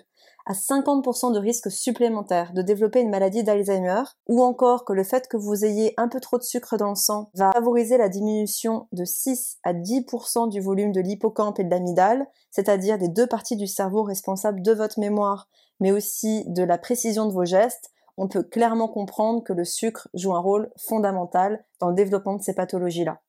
à 0.47 0.53
50% 0.53 1.33
de 1.33 1.39
risque 1.39 1.69
supplémentaire 1.69 2.53
de 2.53 2.61
développer 2.61 3.01
une 3.01 3.09
maladie 3.09 3.43
d'Alzheimer, 3.43 4.03
ou 4.27 4.41
encore 4.41 4.85
que 4.85 4.93
le 4.93 5.03
fait 5.03 5.27
que 5.27 5.35
vous 5.35 5.65
ayez 5.65 5.93
un 5.97 6.07
peu 6.07 6.21
trop 6.21 6.37
de 6.37 6.43
sucre 6.43 6.77
dans 6.77 6.89
le 6.89 6.95
sang 6.95 7.29
va 7.33 7.51
favoriser 7.51 7.97
la 7.97 8.07
diminution 8.07 8.87
de 8.93 9.03
6 9.03 9.57
à 9.63 9.73
10% 9.73 10.49
du 10.49 10.61
volume 10.61 10.93
de 10.93 11.01
l'hippocampe 11.01 11.59
et 11.59 11.65
de 11.65 11.69
l'amygdale, 11.69 12.27
c'est-à-dire 12.49 12.97
des 12.97 13.09
deux 13.09 13.27
parties 13.27 13.57
du 13.57 13.67
cerveau 13.67 14.03
responsables 14.03 14.61
de 14.61 14.71
votre 14.71 15.01
mémoire, 15.01 15.49
mais 15.81 15.91
aussi 15.91 16.45
de 16.47 16.63
la 16.63 16.77
précision 16.77 17.25
de 17.25 17.33
vos 17.33 17.45
gestes, 17.45 17.91
on 18.15 18.29
peut 18.29 18.43
clairement 18.43 18.87
comprendre 18.87 19.43
que 19.43 19.53
le 19.53 19.65
sucre 19.65 20.07
joue 20.13 20.33
un 20.33 20.39
rôle 20.39 20.71
fondamental 20.77 21.65
dans 21.81 21.89
le 21.89 21.95
développement 21.95 22.37
de 22.37 22.41
ces 22.41 22.55
pathologies-là. 22.55 23.19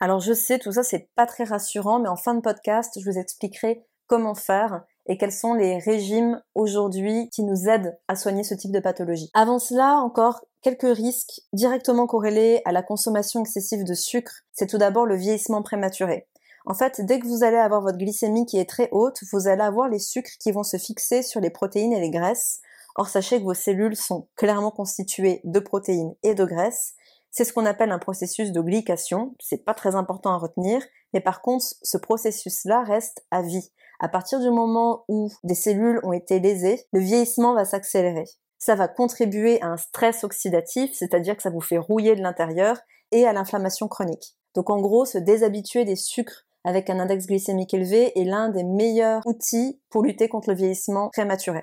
Alors 0.00 0.18
je 0.18 0.32
sais, 0.32 0.58
tout 0.58 0.72
ça 0.72 0.82
c'est 0.82 1.08
pas 1.14 1.26
très 1.26 1.44
rassurant, 1.44 2.00
mais 2.00 2.08
en 2.08 2.16
fin 2.16 2.34
de 2.34 2.40
podcast, 2.40 2.98
je 2.98 3.08
vous 3.08 3.16
expliquerai 3.16 3.86
comment 4.08 4.34
faire 4.34 4.82
et 5.06 5.18
quels 5.18 5.32
sont 5.32 5.54
les 5.54 5.78
régimes 5.78 6.40
aujourd'hui 6.54 7.28
qui 7.30 7.42
nous 7.42 7.68
aident 7.68 7.98
à 8.08 8.16
soigner 8.16 8.44
ce 8.44 8.54
type 8.54 8.72
de 8.72 8.80
pathologie. 8.80 9.30
Avant 9.34 9.58
cela, 9.58 9.96
encore 9.96 10.44
quelques 10.62 10.96
risques 10.96 11.42
directement 11.52 12.06
corrélés 12.06 12.62
à 12.64 12.72
la 12.72 12.82
consommation 12.82 13.40
excessive 13.40 13.84
de 13.84 13.94
sucre. 13.94 14.42
C'est 14.52 14.68
tout 14.68 14.78
d'abord 14.78 15.06
le 15.06 15.16
vieillissement 15.16 15.62
prématuré. 15.62 16.28
En 16.64 16.74
fait, 16.74 17.00
dès 17.00 17.18
que 17.18 17.26
vous 17.26 17.42
allez 17.42 17.56
avoir 17.56 17.82
votre 17.82 17.98
glycémie 17.98 18.46
qui 18.46 18.58
est 18.58 18.68
très 18.68 18.88
haute, 18.92 19.18
vous 19.32 19.48
allez 19.48 19.62
avoir 19.62 19.88
les 19.88 19.98
sucres 19.98 20.38
qui 20.38 20.52
vont 20.52 20.62
se 20.62 20.76
fixer 20.76 21.22
sur 21.22 21.40
les 21.40 21.50
protéines 21.50 21.92
et 21.92 22.00
les 22.00 22.10
graisses. 22.10 22.60
Or, 22.94 23.08
sachez 23.08 23.38
que 23.38 23.44
vos 23.44 23.54
cellules 23.54 23.96
sont 23.96 24.28
clairement 24.36 24.70
constituées 24.70 25.40
de 25.42 25.58
protéines 25.58 26.14
et 26.22 26.34
de 26.34 26.44
graisses. 26.44 26.94
C'est 27.30 27.44
ce 27.44 27.52
qu'on 27.52 27.66
appelle 27.66 27.90
un 27.90 27.98
processus 27.98 28.52
de 28.52 28.60
glycation. 28.60 29.34
C'est 29.40 29.64
pas 29.64 29.74
très 29.74 29.96
important 29.96 30.34
à 30.34 30.36
retenir, 30.36 30.82
mais 31.12 31.20
par 31.20 31.40
contre, 31.40 31.64
ce 31.82 31.96
processus-là 31.96 32.84
reste 32.84 33.24
à 33.30 33.42
vie 33.42 33.72
à 34.02 34.08
partir 34.08 34.40
du 34.40 34.50
moment 34.50 35.04
où 35.08 35.30
des 35.44 35.54
cellules 35.54 36.00
ont 36.02 36.12
été 36.12 36.40
lésées, 36.40 36.84
le 36.92 36.98
vieillissement 36.98 37.54
va 37.54 37.64
s'accélérer. 37.64 38.24
Ça 38.58 38.74
va 38.74 38.88
contribuer 38.88 39.62
à 39.62 39.68
un 39.68 39.76
stress 39.76 40.24
oxydatif, 40.24 40.90
c'est-à-dire 40.92 41.36
que 41.36 41.42
ça 41.42 41.50
vous 41.50 41.60
fait 41.60 41.78
rouiller 41.78 42.16
de 42.16 42.20
l'intérieur, 42.20 42.78
et 43.12 43.26
à 43.26 43.32
l'inflammation 43.32 43.86
chronique. 43.86 44.36
Donc 44.56 44.70
en 44.70 44.80
gros, 44.80 45.04
se 45.04 45.18
déshabituer 45.18 45.84
des 45.84 45.96
sucres 45.96 46.46
avec 46.64 46.90
un 46.90 46.98
index 46.98 47.26
glycémique 47.26 47.74
élevé 47.74 48.18
est 48.18 48.24
l'un 48.24 48.48
des 48.48 48.64
meilleurs 48.64 49.22
outils 49.24 49.80
pour 49.88 50.02
lutter 50.02 50.28
contre 50.28 50.50
le 50.50 50.56
vieillissement 50.56 51.10
prématuré. 51.10 51.62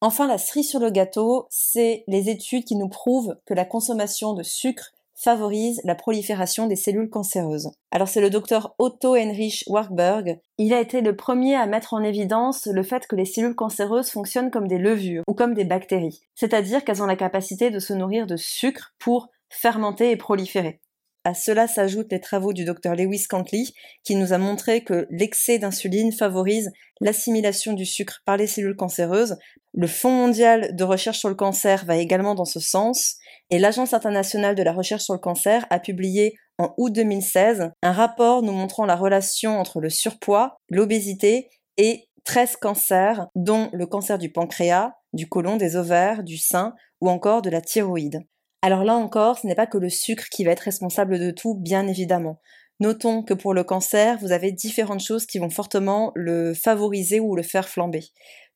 Enfin, 0.00 0.26
la 0.26 0.38
cerise 0.38 0.68
sur 0.68 0.80
le 0.80 0.90
gâteau, 0.90 1.46
c'est 1.50 2.04
les 2.06 2.28
études 2.28 2.64
qui 2.64 2.76
nous 2.76 2.88
prouvent 2.88 3.36
que 3.46 3.54
la 3.54 3.64
consommation 3.64 4.34
de 4.34 4.42
sucre 4.42 4.92
favorise 5.18 5.80
la 5.84 5.94
prolifération 5.94 6.66
des 6.66 6.76
cellules 6.76 7.10
cancéreuses. 7.10 7.70
Alors 7.90 8.08
c'est 8.08 8.20
le 8.20 8.30
docteur 8.30 8.74
Otto 8.78 9.14
Heinrich 9.14 9.64
Warburg. 9.66 10.38
Il 10.58 10.72
a 10.72 10.80
été 10.80 11.00
le 11.00 11.16
premier 11.16 11.56
à 11.56 11.66
mettre 11.66 11.94
en 11.94 12.02
évidence 12.02 12.66
le 12.66 12.82
fait 12.82 13.06
que 13.06 13.16
les 13.16 13.24
cellules 13.24 13.56
cancéreuses 13.56 14.10
fonctionnent 14.10 14.50
comme 14.50 14.68
des 14.68 14.78
levures 14.78 15.24
ou 15.26 15.34
comme 15.34 15.54
des 15.54 15.64
bactéries, 15.64 16.20
c'est-à-dire 16.34 16.84
qu'elles 16.84 17.02
ont 17.02 17.06
la 17.06 17.16
capacité 17.16 17.70
de 17.70 17.80
se 17.80 17.92
nourrir 17.92 18.26
de 18.26 18.36
sucre 18.36 18.94
pour 18.98 19.28
fermenter 19.50 20.10
et 20.10 20.16
proliférer. 20.16 20.80
À 21.24 21.34
cela 21.34 21.66
s'ajoutent 21.66 22.12
les 22.12 22.20
travaux 22.20 22.52
du 22.52 22.64
docteur 22.64 22.94
Lewis 22.94 23.26
Cantley 23.28 23.64
qui 24.04 24.14
nous 24.14 24.32
a 24.32 24.38
montré 24.38 24.82
que 24.84 25.06
l'excès 25.10 25.58
d'insuline 25.58 26.12
favorise 26.12 26.70
l'assimilation 27.00 27.72
du 27.72 27.84
sucre 27.84 28.22
par 28.24 28.36
les 28.36 28.46
cellules 28.46 28.76
cancéreuses. 28.76 29.36
Le 29.74 29.86
Fonds 29.86 30.12
mondial 30.12 30.74
de 30.74 30.84
recherche 30.84 31.18
sur 31.18 31.28
le 31.28 31.34
cancer 31.34 31.84
va 31.84 31.96
également 31.96 32.34
dans 32.34 32.44
ce 32.44 32.60
sens 32.60 33.16
et 33.50 33.58
l'Agence 33.58 33.94
internationale 33.94 34.54
de 34.54 34.62
la 34.62 34.72
recherche 34.72 35.04
sur 35.04 35.14
le 35.14 35.20
cancer 35.20 35.66
a 35.70 35.78
publié 35.78 36.36
en 36.58 36.74
août 36.76 36.92
2016 36.92 37.70
un 37.82 37.92
rapport 37.92 38.42
nous 38.42 38.52
montrant 38.52 38.84
la 38.84 38.96
relation 38.96 39.58
entre 39.58 39.80
le 39.80 39.90
surpoids, 39.90 40.56
l'obésité 40.68 41.48
et 41.76 42.08
13 42.24 42.56
cancers, 42.56 43.26
dont 43.34 43.70
le 43.72 43.86
cancer 43.86 44.18
du 44.18 44.30
pancréas, 44.30 44.92
du 45.14 45.28
côlon, 45.28 45.56
des 45.56 45.76
ovaires, 45.76 46.22
du 46.24 46.36
sein 46.36 46.74
ou 47.00 47.08
encore 47.08 47.40
de 47.40 47.48
la 47.48 47.62
thyroïde. 47.62 48.20
Alors 48.60 48.84
là 48.84 48.94
encore, 48.94 49.38
ce 49.38 49.46
n'est 49.46 49.54
pas 49.54 49.66
que 49.66 49.78
le 49.78 49.88
sucre 49.88 50.28
qui 50.30 50.44
va 50.44 50.50
être 50.50 50.60
responsable 50.60 51.18
de 51.18 51.30
tout, 51.30 51.54
bien 51.54 51.86
évidemment. 51.86 52.40
Notons 52.80 53.22
que 53.22 53.34
pour 53.34 53.54
le 53.54 53.64
cancer, 53.64 54.18
vous 54.20 54.32
avez 54.32 54.52
différentes 54.52 55.00
choses 55.00 55.26
qui 55.26 55.38
vont 55.38 55.50
fortement 55.50 56.12
le 56.14 56.54
favoriser 56.54 57.18
ou 57.18 57.34
le 57.34 57.42
faire 57.42 57.68
flamber. 57.68 58.04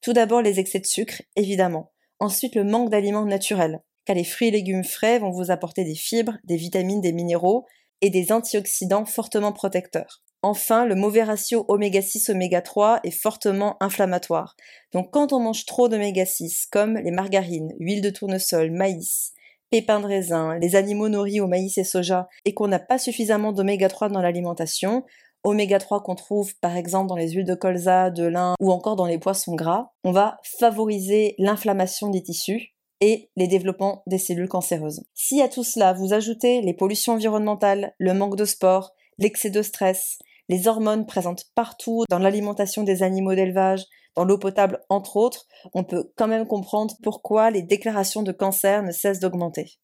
Tout 0.00 0.12
d'abord 0.12 0.42
les 0.42 0.58
excès 0.60 0.80
de 0.80 0.86
sucre, 0.86 1.22
évidemment. 1.36 1.92
Ensuite 2.18 2.54
le 2.54 2.64
manque 2.64 2.90
d'aliments 2.90 3.24
naturels, 3.24 3.80
car 4.04 4.16
les 4.16 4.24
fruits 4.24 4.48
et 4.48 4.52
légumes 4.52 4.84
frais 4.84 5.18
vont 5.18 5.30
vous 5.30 5.50
apporter 5.50 5.84
des 5.84 5.94
fibres, 5.94 6.38
des 6.44 6.56
vitamines, 6.56 7.00
des 7.00 7.12
minéraux 7.12 7.66
et 8.00 8.10
des 8.10 8.32
antioxydants 8.32 9.04
fortement 9.04 9.52
protecteurs. 9.52 10.22
Enfin, 10.44 10.86
le 10.86 10.96
mauvais 10.96 11.22
ratio 11.22 11.64
oméga 11.68 12.02
6 12.02 12.30
oméga 12.30 12.62
3 12.62 13.00
est 13.04 13.12
fortement 13.12 13.76
inflammatoire. 13.80 14.56
Donc 14.92 15.12
quand 15.12 15.32
on 15.32 15.38
mange 15.38 15.66
trop 15.66 15.88
d'oméga 15.88 16.26
6 16.26 16.66
comme 16.66 16.96
les 16.96 17.12
margarines, 17.12 17.72
huile 17.78 18.02
de 18.02 18.10
tournesol, 18.10 18.72
maïs, 18.72 19.34
pépins 19.70 20.00
de 20.00 20.06
raisin, 20.06 20.58
les 20.58 20.74
animaux 20.74 21.08
nourris 21.08 21.40
au 21.40 21.46
maïs 21.46 21.78
et 21.78 21.84
soja, 21.84 22.28
et 22.44 22.54
qu'on 22.54 22.66
n'a 22.66 22.80
pas 22.80 22.98
suffisamment 22.98 23.52
d'oméga 23.52 23.88
3 23.88 24.08
dans 24.08 24.20
l'alimentation, 24.20 25.04
oméga 25.44 25.78
3 25.78 26.02
qu'on 26.02 26.16
trouve 26.16 26.56
par 26.58 26.76
exemple 26.76 27.08
dans 27.08 27.16
les 27.16 27.30
huiles 27.30 27.46
de 27.46 27.54
colza, 27.54 28.10
de 28.10 28.24
lin 28.24 28.54
ou 28.58 28.72
encore 28.72 28.96
dans 28.96 29.06
les 29.06 29.18
poissons 29.18 29.54
gras, 29.54 29.92
on 30.02 30.10
va 30.10 30.38
favoriser 30.58 31.36
l'inflammation 31.38 32.10
des 32.10 32.22
tissus 32.22 32.71
et 33.02 33.28
les 33.36 33.48
développements 33.48 34.04
des 34.06 34.16
cellules 34.16 34.48
cancéreuses. 34.48 35.04
Si 35.12 35.42
à 35.42 35.48
tout 35.48 35.64
cela 35.64 35.92
vous 35.92 36.12
ajoutez 36.14 36.62
les 36.62 36.72
pollutions 36.72 37.14
environnementales, 37.14 37.94
le 37.98 38.14
manque 38.14 38.36
de 38.36 38.44
sport, 38.44 38.92
l'excès 39.18 39.50
de 39.50 39.60
stress, 39.60 40.18
les 40.48 40.68
hormones 40.68 41.04
présentes 41.04 41.46
partout 41.56 42.04
dans 42.08 42.20
l'alimentation 42.20 42.84
des 42.84 43.02
animaux 43.02 43.34
d'élevage, 43.34 43.84
dans 44.14 44.24
l'eau 44.24 44.38
potable 44.38 44.80
entre 44.88 45.16
autres, 45.16 45.46
on 45.74 45.82
peut 45.82 46.12
quand 46.16 46.28
même 46.28 46.46
comprendre 46.46 46.94
pourquoi 47.02 47.50
les 47.50 47.62
déclarations 47.62 48.22
de 48.22 48.30
cancer 48.30 48.84
ne 48.84 48.92
cessent 48.92 49.18
d'augmenter. 49.18 49.80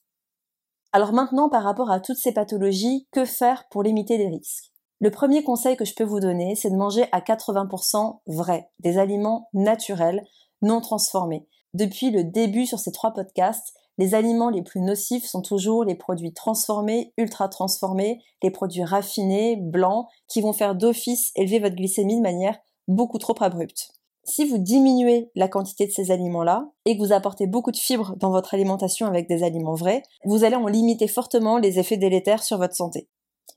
Alors 0.93 1.13
maintenant, 1.13 1.49
par 1.49 1.65
rapport 1.65 1.91
à 1.91 1.99
toutes 1.99 2.19
ces 2.19 2.33
pathologies, 2.33 3.09
que 3.11 3.25
faire 3.25 3.65
pour 3.69 3.83
limiter 3.83 4.17
les 4.17 4.29
risques? 4.29 4.73
Le 5.01 5.11
premier 5.11 5.43
conseil 5.43 5.77
que 5.77 5.85
je 5.85 5.95
peux 5.95 6.05
vous 6.05 6.21
donner, 6.21 6.55
c'est 6.55 6.71
de 6.71 6.77
manger 6.77 7.07
à 7.11 7.21
80% 7.21 8.21
vrai, 8.27 8.69
des 8.79 8.99
aliments 8.99 9.49
naturels, 9.53 10.25
non 10.63 10.81
transformés. 10.81 11.47
Depuis 11.75 12.11
le 12.11 12.25
début 12.25 12.67
sur 12.67 12.79
ces 12.79 12.93
trois 12.93 13.13
podcasts, 13.13 13.75
les 13.99 14.15
aliments 14.15 14.51
les 14.51 14.63
plus 14.63 14.81
nocifs 14.81 15.27
sont 15.27 15.43
toujours 15.43 15.85
les 15.85 15.97
produits 15.97 16.33
transformés, 16.33 17.13
ultra 17.19 17.49
transformés, 17.49 18.23
les 18.43 18.51
produits 18.51 18.85
raffinés, 18.85 19.57
blancs, 19.57 20.07
qui 20.29 20.41
vont 20.41 20.53
faire 20.53 20.77
d'office 20.77 21.33
élever 21.35 21.59
votre 21.59 21.75
glycémie 21.75 22.17
de 22.17 22.23
manière 22.23 22.59
beaucoup 22.87 23.19
trop 23.19 23.35
abrupte. 23.41 23.93
Si 24.25 24.45
vous 24.45 24.59
diminuez 24.59 25.31
la 25.35 25.49
quantité 25.49 25.87
de 25.87 25.91
ces 25.91 26.11
aliments-là 26.11 26.71
et 26.85 26.97
que 26.97 27.03
vous 27.03 27.13
apportez 27.13 27.47
beaucoup 27.47 27.73
de 27.73 27.77
fibres 27.77 28.15
dans 28.17 28.31
votre 28.31 28.55
alimentation 28.55 29.07
avec 29.07 29.27
des 29.27 29.43
aliments 29.43 29.75
vrais, 29.75 30.03
vous 30.25 30.45
allez 30.45 30.57
en 30.57 30.67
limiter 30.67 31.09
fortement 31.09 31.59
les 31.59 31.79
effets 31.79 31.97
délétères 31.97 32.43
sur 32.43 32.59
votre 32.59 32.77
santé. 32.77 33.09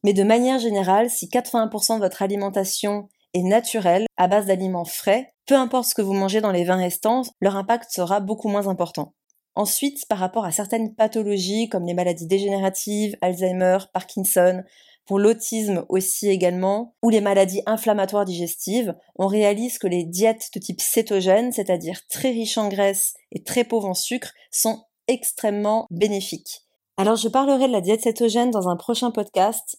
Mais 0.03 0.13
de 0.13 0.24
manière 0.24 0.60
générale, 0.60 1.10
si 1.10 1.27
80% 1.27 1.96
de 1.96 2.00
votre 2.00 2.22
alimentation 2.22 3.10
naturelle, 3.35 4.05
à 4.17 4.27
base 4.27 4.45
d'aliments 4.45 4.85
frais, 4.85 5.33
peu 5.45 5.55
importe 5.55 5.89
ce 5.89 5.95
que 5.95 6.01
vous 6.01 6.13
mangez 6.13 6.41
dans 6.41 6.51
les 6.51 6.63
vins 6.63 6.77
restants, 6.77 7.23
leur 7.39 7.55
impact 7.55 7.91
sera 7.91 8.19
beaucoup 8.19 8.50
moins 8.50 8.67
important. 8.67 9.13
Ensuite, 9.55 10.07
par 10.07 10.19
rapport 10.19 10.45
à 10.45 10.51
certaines 10.51 10.95
pathologies 10.95 11.67
comme 11.67 11.85
les 11.85 11.93
maladies 11.93 12.27
dégénératives, 12.27 13.17
Alzheimer, 13.21 13.79
Parkinson, 13.93 14.63
pour 15.05 15.19
l'autisme 15.19 15.85
aussi 15.89 16.29
également, 16.29 16.95
ou 17.01 17.09
les 17.09 17.21
maladies 17.21 17.63
inflammatoires 17.65 18.23
digestives, 18.23 18.95
on 19.17 19.27
réalise 19.27 19.77
que 19.77 19.88
les 19.88 20.05
diètes 20.05 20.50
de 20.53 20.59
type 20.59 20.79
cétogène, 20.79 21.51
c'est-à-dire 21.51 22.00
très 22.07 22.29
riches 22.29 22.57
en 22.57 22.69
graisse 22.69 23.15
et 23.31 23.43
très 23.43 23.63
pauvres 23.63 23.89
en 23.89 23.93
sucre, 23.93 24.31
sont 24.51 24.83
extrêmement 25.07 25.85
bénéfiques. 25.89 26.61
Alors 26.97 27.15
je 27.15 27.27
parlerai 27.27 27.67
de 27.67 27.73
la 27.73 27.81
diète 27.81 28.03
cétogène 28.03 28.51
dans 28.51 28.69
un 28.69 28.77
prochain 28.77 29.11
podcast. 29.11 29.77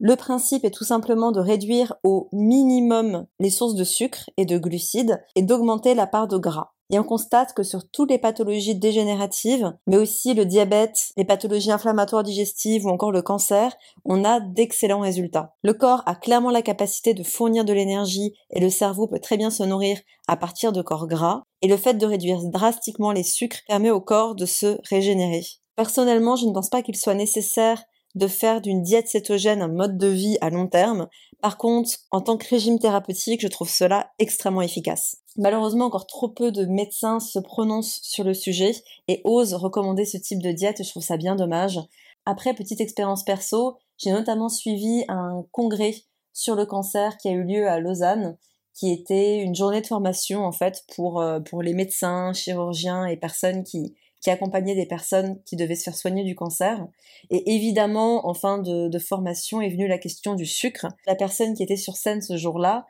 Le 0.00 0.16
principe 0.16 0.64
est 0.64 0.74
tout 0.74 0.84
simplement 0.84 1.32
de 1.32 1.40
réduire 1.40 1.94
au 2.02 2.28
minimum 2.32 3.26
les 3.38 3.50
sources 3.50 3.74
de 3.74 3.84
sucre 3.84 4.28
et 4.36 4.44
de 4.44 4.58
glucides 4.58 5.22
et 5.36 5.42
d'augmenter 5.42 5.94
la 5.94 6.06
part 6.06 6.28
de 6.28 6.36
gras. 6.36 6.74
Et 6.90 6.98
on 6.98 7.04
constate 7.04 7.54
que 7.54 7.62
sur 7.62 7.88
toutes 7.90 8.10
les 8.10 8.18
pathologies 8.18 8.74
dégénératives, 8.74 9.72
mais 9.86 9.96
aussi 9.96 10.34
le 10.34 10.44
diabète, 10.44 11.12
les 11.16 11.24
pathologies 11.24 11.72
inflammatoires 11.72 12.22
digestives 12.22 12.84
ou 12.84 12.90
encore 12.90 13.10
le 13.10 13.22
cancer, 13.22 13.74
on 14.04 14.24
a 14.24 14.40
d'excellents 14.40 15.00
résultats. 15.00 15.54
Le 15.62 15.72
corps 15.72 16.02
a 16.06 16.14
clairement 16.14 16.50
la 16.50 16.62
capacité 16.62 17.14
de 17.14 17.22
fournir 17.22 17.64
de 17.64 17.72
l'énergie 17.72 18.34
et 18.50 18.60
le 18.60 18.68
cerveau 18.68 19.06
peut 19.06 19.18
très 19.18 19.38
bien 19.38 19.50
se 19.50 19.62
nourrir 19.62 19.98
à 20.28 20.36
partir 20.36 20.72
de 20.72 20.82
corps 20.82 21.06
gras. 21.06 21.42
Et 21.62 21.68
le 21.68 21.78
fait 21.78 21.94
de 21.94 22.06
réduire 22.06 22.42
drastiquement 22.50 23.12
les 23.12 23.22
sucres 23.22 23.60
permet 23.66 23.90
au 23.90 24.00
corps 24.00 24.34
de 24.34 24.44
se 24.44 24.78
régénérer. 24.90 25.44
Personnellement, 25.76 26.36
je 26.36 26.46
ne 26.46 26.52
pense 26.52 26.68
pas 26.68 26.82
qu'il 26.82 26.96
soit 26.96 27.14
nécessaire 27.14 27.82
de 28.14 28.26
faire 28.26 28.60
d'une 28.60 28.82
diète 28.82 29.08
cétogène 29.08 29.62
un 29.62 29.68
mode 29.68 29.98
de 29.98 30.08
vie 30.08 30.38
à 30.40 30.50
long 30.50 30.68
terme. 30.68 31.08
Par 31.40 31.58
contre, 31.58 31.90
en 32.10 32.20
tant 32.20 32.36
que 32.36 32.48
régime 32.48 32.78
thérapeutique, 32.78 33.40
je 33.42 33.48
trouve 33.48 33.68
cela 33.68 34.10
extrêmement 34.18 34.62
efficace. 34.62 35.16
Malheureusement, 35.36 35.86
encore 35.86 36.06
trop 36.06 36.28
peu 36.28 36.52
de 36.52 36.64
médecins 36.64 37.18
se 37.18 37.38
prononcent 37.38 38.00
sur 38.02 38.24
le 38.24 38.34
sujet 38.34 38.72
et 39.08 39.20
osent 39.24 39.54
recommander 39.54 40.04
ce 40.04 40.16
type 40.16 40.40
de 40.40 40.52
diète 40.52 40.82
je 40.82 40.88
trouve 40.88 41.02
ça 41.02 41.16
bien 41.16 41.34
dommage. 41.34 41.80
Après, 42.24 42.54
petite 42.54 42.80
expérience 42.80 43.24
perso, 43.24 43.76
j'ai 43.98 44.12
notamment 44.12 44.48
suivi 44.48 45.04
un 45.08 45.44
congrès 45.50 45.94
sur 46.32 46.54
le 46.54 46.66
cancer 46.66 47.16
qui 47.18 47.28
a 47.28 47.32
eu 47.32 47.44
lieu 47.44 47.68
à 47.68 47.80
Lausanne, 47.80 48.36
qui 48.74 48.92
était 48.92 49.38
une 49.38 49.54
journée 49.54 49.80
de 49.80 49.86
formation 49.86 50.44
en 50.44 50.52
fait 50.52 50.84
pour, 50.94 51.20
euh, 51.20 51.40
pour 51.40 51.62
les 51.62 51.74
médecins, 51.74 52.32
chirurgiens 52.32 53.06
et 53.06 53.16
personnes 53.16 53.64
qui, 53.64 53.94
qui 54.24 54.30
accompagnait 54.30 54.74
des 54.74 54.86
personnes 54.86 55.38
qui 55.44 55.54
devaient 55.54 55.74
se 55.74 55.84
faire 55.84 55.96
soigner 55.96 56.24
du 56.24 56.34
cancer. 56.34 56.86
Et 57.28 57.56
évidemment, 57.56 58.26
en 58.26 58.32
fin 58.32 58.56
de, 58.56 58.98
formation 58.98 59.60
est 59.60 59.68
venue 59.68 59.86
la 59.86 59.98
question 59.98 60.34
du 60.34 60.46
sucre. 60.46 60.86
La 61.06 61.14
personne 61.14 61.52
qui 61.52 61.62
était 61.62 61.76
sur 61.76 61.96
scène 61.96 62.22
ce 62.22 62.38
jour-là 62.38 62.86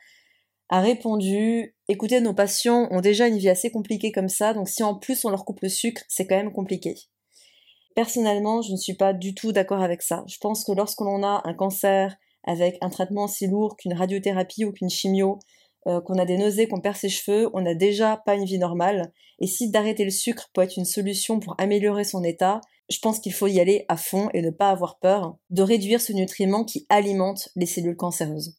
a 0.69 0.81
répondu 0.81 1.75
écoutez, 1.89 2.21
nos 2.21 2.35
patients 2.35 2.87
ont 2.93 3.01
déjà 3.01 3.27
une 3.27 3.39
vie 3.39 3.49
assez 3.49 3.73
compliquée 3.73 4.13
comme 4.13 4.29
ça, 4.29 4.55
donc 4.55 4.69
si 4.69 4.85
en 4.85 4.95
plus 4.95 5.25
on 5.25 5.31
leur 5.31 5.45
coupe 5.45 5.61
le 5.61 5.69
sucre, 5.69 6.03
c'est 6.09 6.25
quand 6.25 6.37
même 6.37 6.53
compliqué. 6.53 6.95
Personnellement, 7.97 8.63
je 8.63 8.71
ne 8.71 8.77
suis 8.77 8.95
pas 8.95 9.13
du 9.13 9.35
tout 9.35 9.51
d'accord 9.51 9.83
avec 9.83 10.03
ça. 10.03 10.23
Je 10.29 10.39
pense 10.39 10.65
que 10.65 10.73
lorsque 10.73 11.01
l'on 11.01 11.25
a 11.25 11.43
un 11.45 11.55
cancer 11.55 12.17
avec 12.45 12.79
un 12.81 12.91
traitement 12.91 13.25
aussi 13.25 13.49
lourd 13.49 13.77
qu'une 13.77 13.95
radiothérapie 13.95 14.65
ou 14.65 14.73
qu'une 14.73 14.91
chimio, 14.91 15.41
euh, 15.87 16.01
qu'on 16.01 16.19
a 16.19 16.25
des 16.25 16.39
nausées, 16.39 16.69
qu'on 16.69 16.81
perd 16.81 16.97
ses 16.97 17.09
cheveux, 17.09 17.51
on 17.53 17.61
n'a 17.61 17.75
déjà 17.75 18.17
pas 18.25 18.35
une 18.35 18.45
vie 18.45 18.59
normale. 18.59 19.13
Et 19.41 19.47
si 19.47 19.71
d'arrêter 19.71 20.05
le 20.05 20.11
sucre 20.11 20.51
peut 20.55 20.63
être 20.63 20.77
une 20.77 20.85
solution 20.85 21.41
pour 21.41 21.55
améliorer 21.59 22.05
son 22.05 22.23
état, 22.25 22.61
je 22.91 22.99
pense 22.99 23.21
qu'il 23.21 23.33
faut 23.33 23.47
y 23.47 23.61
aller 23.61 23.85
à 23.89 23.97
fond 23.97 24.29
et 24.35 24.43
ne 24.43 24.51
pas 24.51 24.71
avoir 24.71 24.99
peur 24.99 25.37
de 25.51 25.63
réduire 25.63 26.01
ce 26.01 26.13
nutriment 26.13 26.65
qui 26.65 26.87
alimente 26.89 27.49
les 27.57 27.67
cellules 27.67 27.97
cancéreuses. 27.97 28.57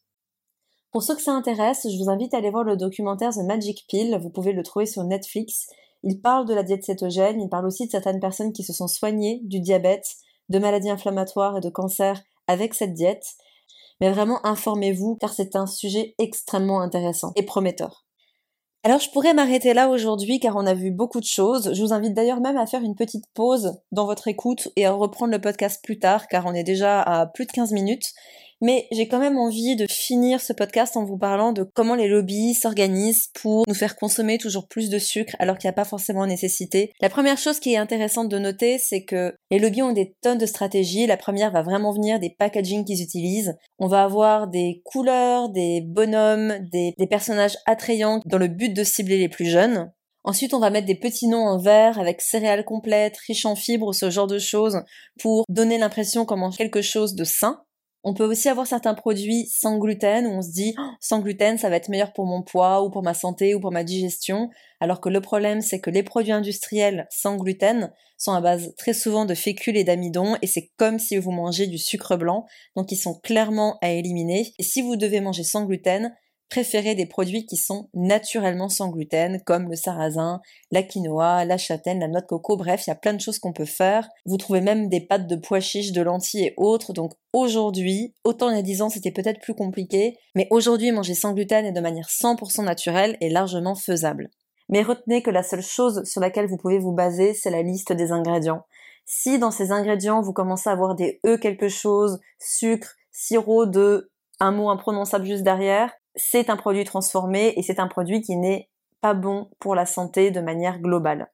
Pour 0.92 1.04
ceux 1.04 1.16
que 1.16 1.22
ça 1.22 1.34
intéresse, 1.34 1.86
je 1.92 1.98
vous 1.98 2.10
invite 2.10 2.34
à 2.34 2.38
aller 2.38 2.50
voir 2.50 2.64
le 2.64 2.78
documentaire 2.78 3.32
The 3.32 3.44
Magic 3.46 3.86
Pill, 3.90 4.18
vous 4.22 4.30
pouvez 4.30 4.54
le 4.54 4.64
trouver 4.64 4.86
sur 4.86 5.04
Netflix. 5.04 5.68
Il 6.04 6.22
parle 6.22 6.48
de 6.48 6.54
la 6.54 6.64
diète 6.64 6.84
cétogène, 6.84 7.42
il 7.42 7.50
parle 7.50 7.66
aussi 7.66 7.86
de 7.86 7.92
certaines 7.92 8.20
personnes 8.20 8.54
qui 8.54 8.64
se 8.64 8.74
sont 8.74 8.88
soignées 8.88 9.42
du 9.44 9.60
diabète, 9.60 10.08
de 10.50 10.60
maladies 10.60 10.90
inflammatoires 10.90 11.58
et 11.58 11.62
de 11.62 11.70
cancer 11.70 12.24
avec 12.48 12.74
cette 12.74 12.94
diète. 12.94 13.26
Mais 14.02 14.12
vraiment 14.12 14.46
informez-vous 14.46 15.18
car 15.20 15.34
c'est 15.34 15.56
un 15.56 15.68
sujet 15.68 16.16
extrêmement 16.20 16.82
intéressant 16.82 17.32
et 17.36 17.44
prometteur. 17.44 18.06
Alors 18.84 19.00
je 19.00 19.10
pourrais 19.10 19.34
m'arrêter 19.34 19.74
là 19.74 19.90
aujourd'hui 19.90 20.40
car 20.40 20.56
on 20.56 20.68
a 20.68 20.76
vu 20.76 20.92
beaucoup 20.92 21.20
de 21.20 21.26
choses. 21.26 21.74
Je 21.74 21.82
vous 21.82 21.92
invite 21.92 22.14
d'ailleurs 22.14 22.40
même 22.40 22.58
à 22.58 22.68
faire 22.68 22.84
une 22.84 22.94
petite 22.94 23.26
pause 23.34 23.82
dans 23.92 24.06
votre 24.06 24.28
écoute 24.28 24.68
et 24.76 24.86
à 24.86 24.92
reprendre 24.92 25.32
le 25.32 25.42
podcast 25.42 25.84
plus 25.84 25.98
tard 25.98 26.28
car 26.28 26.46
on 26.46 26.54
est 26.54 26.64
déjà 26.64 27.02
à 27.02 27.26
plus 27.26 27.48
de 27.48 27.52
15 27.52 27.72
minutes 27.72 28.14
mais 28.62 28.88
j'ai 28.92 29.08
quand 29.08 29.20
même 29.20 29.38
envie 29.38 29.76
de 29.76 29.86
finir 29.90 30.42
ce 30.42 30.54
podcast 30.54 30.98
en 30.98 31.04
vous 31.04 31.18
parlant 31.18 31.52
de 31.52 31.64
comment 31.64 31.96
les 31.96 32.08
lobbies 32.08 32.54
s'organisent 32.54 33.30
pour 33.34 33.64
nous 33.68 33.74
faire 33.74 33.96
consommer 33.96 34.38
toujours 34.38 34.68
plus 34.68 34.90
de 34.90 35.00
sucre 35.00 35.36
alors 35.40 35.58
qu'il 35.58 35.68
n'y 35.68 35.74
a 35.74 35.74
pas 35.74 35.86
forcément 35.86 36.26
nécessité. 36.26 36.92
La 37.02 37.10
première 37.10 37.38
chose 37.38 37.60
qui 37.60 37.74
est 37.74 37.78
intéressante 37.78 38.30
de 38.30 38.40
noter, 38.40 38.78
c'est 38.78 39.04
que 39.04 39.36
les 39.52 39.60
lobbies 39.60 39.84
ont 39.84 39.92
des 39.92 40.16
tonnes 40.22 40.38
de 40.38 40.46
stratégies. 40.46 41.08
La 41.08 41.18
première 41.18 41.52
va 41.52 41.64
vraiment 41.64 41.94
venir 41.94 42.20
des 42.20 42.30
packaging 42.30 42.86
qu'ils 42.86 43.02
utilisent. 43.02 43.56
On 43.80 43.88
va 43.88 44.04
avoir 44.04 44.48
des 44.48 44.82
couleurs, 44.86 45.50
des 45.50 45.82
bonhommes, 45.82 46.56
des, 46.72 46.94
personnages 47.10 47.58
attrayants 47.66 48.22
dans 48.26 48.38
le 48.38 48.48
but 48.48 48.74
de 48.74 48.84
cibler 48.84 49.18
les 49.18 49.30
plus 49.30 49.46
jeunes. 49.46 49.92
Ensuite, 50.24 50.56
on 50.56 50.60
va 50.60 50.72
mettre 50.72 50.88
des 50.88 50.96
petits 50.96 51.28
noms 51.28 51.46
en 51.46 51.60
vert 51.60 52.00
avec 52.00 52.20
céréales 52.20 52.66
complètes, 52.66 53.18
riches 53.28 53.46
en 53.46 53.56
fibres, 53.56 53.94
ce 53.94 54.10
genre 54.10 54.26
de 54.26 54.40
choses 54.40 54.82
pour 55.20 55.46
donner 55.50 55.78
l'impression 55.78 56.26
mange 56.36 56.58
quelque 56.58 56.82
chose 56.82 57.14
de 57.14 57.24
sain. 57.24 57.62
On 58.08 58.14
peut 58.14 58.24
aussi 58.24 58.50
avoir 58.50 58.68
certains 58.68 58.94
produits 58.94 59.48
sans 59.48 59.80
gluten 59.80 60.28
où 60.28 60.30
on 60.30 60.42
se 60.44 60.52
dit 60.52 60.76
oh, 60.78 60.90
sans 61.00 61.20
gluten 61.20 61.58
ça 61.58 61.70
va 61.70 61.76
être 61.78 61.90
meilleur 61.90 62.14
pour 62.14 62.28
mon 62.28 62.44
poids 62.44 62.84
ou 62.84 62.92
pour 62.92 63.02
ma 63.02 63.16
santé 63.16 63.56
ou 63.56 63.60
pour 63.60 63.72
ma 63.72 63.84
digestion, 63.84 64.52
alors 64.80 65.02
que 65.02 65.10
le 65.10 65.22
problème 65.22 65.62
c'est 65.62 65.82
que 65.82 65.90
les 65.90 66.04
produits 66.04 66.32
industriels 66.32 67.08
sans 67.10 67.36
gluten 67.36 67.92
sont 68.20 68.34
à 68.34 68.42
base 68.42 68.76
très 68.78 68.94
souvent 68.94 69.26
de 69.26 69.34
fécule 69.34 69.76
et 69.76 69.84
d'amidon 69.84 70.38
et 70.44 70.48
c'est 70.48 70.70
comme 70.78 71.00
si 71.00 71.18
vous 71.18 71.32
mangez 71.32 71.66
du 71.66 71.80
sucre 71.80 72.16
blanc, 72.16 72.46
donc 72.76 72.92
ils 72.92 72.98
sont 72.98 73.20
clairement 73.20 73.80
à 73.82 73.90
éliminer. 73.90 74.54
Et 74.60 74.64
si 74.64 74.84
vous 74.84 74.98
devez 74.98 75.20
manger 75.20 75.44
sans 75.44 75.66
gluten, 75.66 76.14
préférez 76.50 76.96
des 76.96 77.06
produits 77.06 77.46
qui 77.46 77.58
sont 77.58 77.90
naturellement 77.94 78.70
sans 78.70 78.90
gluten, 78.90 79.42
comme 79.46 79.70
le 79.70 79.76
sarrasin, 79.76 80.42
la 80.72 80.84
quinoa, 80.84 81.46
la 81.46 81.58
châtaigne, 81.58 82.00
la 82.00 82.08
noix 82.08 82.22
de 82.22 82.26
coco, 82.26 82.58
bref, 82.58 82.86
il 82.86 82.90
y 82.90 82.94
a 82.94 82.96
plein 82.96 83.14
de 83.14 83.22
choses 83.22 83.40
qu'on 83.40 83.54
peut 83.54 83.66
faire. 83.66 84.08
Vous 84.26 84.38
trouvez 84.38 84.62
même 84.62 84.90
des 84.90 85.02
pâtes 85.02 85.28
de 85.28 85.36
pois 85.36 85.60
chiches, 85.60 85.92
de 85.92 86.02
lentilles 86.02 86.46
et 86.46 86.54
autres. 86.58 86.94
Donc 86.94 87.14
aujourd'hui, 87.34 88.14
autant 88.24 88.50
il 88.50 88.56
y 88.56 88.60
a 88.60 88.64
10 88.64 88.82
ans 88.82 88.90
c'était 88.90 89.12
peut-être 89.12 89.42
plus 89.42 89.56
compliqué, 89.56 90.18
mais 90.36 90.48
aujourd'hui 90.52 90.92
manger 90.92 91.16
sans 91.16 91.34
gluten 91.34 91.66
et 91.66 91.72
de 91.72 91.82
manière 91.82 92.08
100% 92.08 92.64
naturelle 92.64 93.18
est 93.22 93.30
largement 93.30 93.76
faisable. 93.76 94.30
Mais 94.70 94.82
retenez 94.82 95.22
que 95.22 95.30
la 95.30 95.44
seule 95.44 95.62
chose 95.62 96.04
sur 96.06 96.22
laquelle 96.22 96.48
vous 96.48 96.58
pouvez 96.58 96.80
vous 96.80 96.92
baser, 96.94 97.34
c'est 97.34 97.52
la 97.52 97.62
liste 97.62 97.94
des 97.94 98.12
ingrédients. 98.12 98.64
Si 99.06 99.38
dans 99.38 99.52
ces 99.52 99.72
ingrédients 99.72 100.22
vous 100.22 100.34
commencez 100.34 100.70
à 100.70 100.74
avoir 100.74 100.96
des 100.96 101.20
E 101.26 101.38
quelque 101.38 101.70
chose, 101.70 102.20
sucre, 102.40 102.96
sirop 103.12 103.68
de 103.68 104.12
un 104.40 104.52
mot 104.52 104.70
imprononçable 104.70 105.26
juste 105.26 105.44
derrière, 105.44 105.94
c'est 106.16 106.50
un 106.50 106.58
produit 106.58 106.84
transformé 106.84 107.54
et 107.58 107.62
c'est 107.62 107.80
un 107.80 107.88
produit 107.88 108.22
qui 108.22 108.36
n'est 108.36 108.70
pas 109.02 109.14
bon 109.14 109.50
pour 109.60 109.76
la 109.76 109.86
santé 109.86 110.32
de 110.32 110.42
manière 110.42 110.80
globale. 110.80 111.32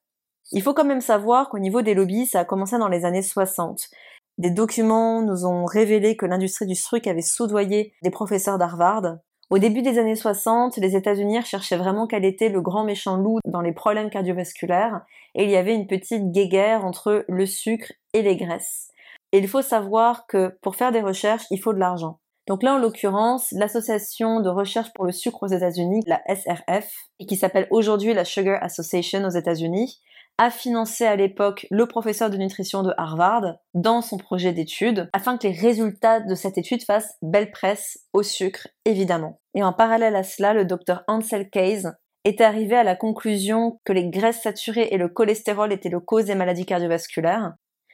Il 0.52 0.62
faut 0.62 0.74
quand 0.74 0.86
même 0.86 1.02
savoir 1.02 1.50
qu'au 1.50 1.60
niveau 1.60 1.82
des 1.82 1.94
lobbies, 1.94 2.26
ça 2.26 2.41
a 2.41 2.46
commencé 2.46 2.78
dans 2.78 2.89
les 2.89 3.06
années 3.06 3.22
60. 3.22 3.89
Des 4.38 4.50
documents 4.50 5.22
nous 5.22 5.46
ont 5.46 5.65
révélé 5.65 6.17
que 6.17 6.26
l'industrie 6.26 6.65
du 6.65 6.76
sucre 6.76 7.10
avait 7.10 7.22
soudoyé 7.22 7.94
des 8.02 8.10
professeurs 8.10 8.58
d'Harvard. 8.58 9.17
Au 9.50 9.58
début 9.58 9.82
des 9.82 10.00
années 10.00 10.15
60, 10.15 10.78
les 10.78 10.96
États-Unis 10.96 11.44
cherchaient 11.44 11.78
vraiment 11.78 12.08
quel 12.08 12.24
était 12.24 12.50
le 12.50 12.62
grand 12.62 12.84
méchant 12.86 13.17
loup 13.17 13.39
dans 13.46 13.62
les 13.62 13.74
problèmes 13.74 14.10
cardiovasculaires 14.10 15.02
et 15.36 15.44
il 15.44 15.50
y 15.50 15.58
avait 15.58 15.76
une 15.76 15.88
petite 15.88 16.32
guéguerre 16.32 16.86
entre 16.86 17.26
le 17.28 17.46
sucre 17.46 17.91
et 18.13 18.22
les 18.22 18.38
graisses. 18.38 18.91
Et 19.34 19.39
il 19.39 19.48
faut 19.48 19.62
savoir 19.62 20.26
que 20.28 20.58
pour 20.62 20.76
faire 20.76 20.91
des 20.91 21.02
recherches, 21.02 21.46
il 21.52 21.60
faut 21.60 21.74
de 21.74 21.80
l'argent. 21.80 22.21
Donc 22.52 22.64
là, 22.64 22.74
en 22.74 22.80
l'occurrence, 22.80 23.54
l'association 23.54 24.42
de 24.42 24.50
recherche 24.50 24.92
pour 24.94 25.06
le 25.06 25.14
sucre 25.14 25.44
aux 25.44 25.48
États-Unis, 25.48 26.02
la 26.06 26.22
SRF, 26.28 26.94
qui 27.26 27.38
s'appelle 27.38 27.66
aujourd'hui 27.72 28.14
la 28.14 28.26
Sugar 28.26 28.62
Association 28.62 29.24
aux 29.24 29.30
États-Unis, 29.30 30.02
a 30.38 30.52
financé 30.52 31.06
à 31.06 31.16
l'époque 31.16 31.66
le 31.72 31.86
professeur 31.86 32.30
de 32.30 32.36
nutrition 32.36 32.84
de 32.84 32.92
Harvard 32.98 33.56
dans 33.74 34.02
son 34.02 34.18
projet 34.18 34.52
d'étude 34.52 35.10
afin 35.14 35.38
que 35.38 35.48
les 35.48 35.54
résultats 35.54 36.20
de 36.20 36.36
cette 36.36 36.58
étude 36.58 36.84
fassent 36.84 37.16
belle 37.22 37.52
presse 37.52 38.00
au 38.12 38.22
sucre, 38.22 38.68
évidemment. 38.84 39.40
Et 39.54 39.64
en 39.64 39.72
parallèle 39.72 40.18
à 40.18 40.24
cela, 40.24 40.54
le 40.54 40.66
docteur 40.66 41.06
Ansel 41.08 41.50
Case 41.50 41.94
était 42.26 42.44
arrivé 42.44 42.76
à 42.76 42.84
la 42.84 42.98
conclusion 42.98 43.80
que 43.86 43.94
les 43.94 44.10
graisses 44.10 44.42
saturées 44.42 44.90
et 44.92 44.98
le 44.98 45.08
cholestérol 45.08 45.72
étaient 45.72 45.88
le 45.88 46.02
cause 46.02 46.26
des 46.26 46.36
maladies 46.36 46.66
cardiovasculaires. 46.66 47.54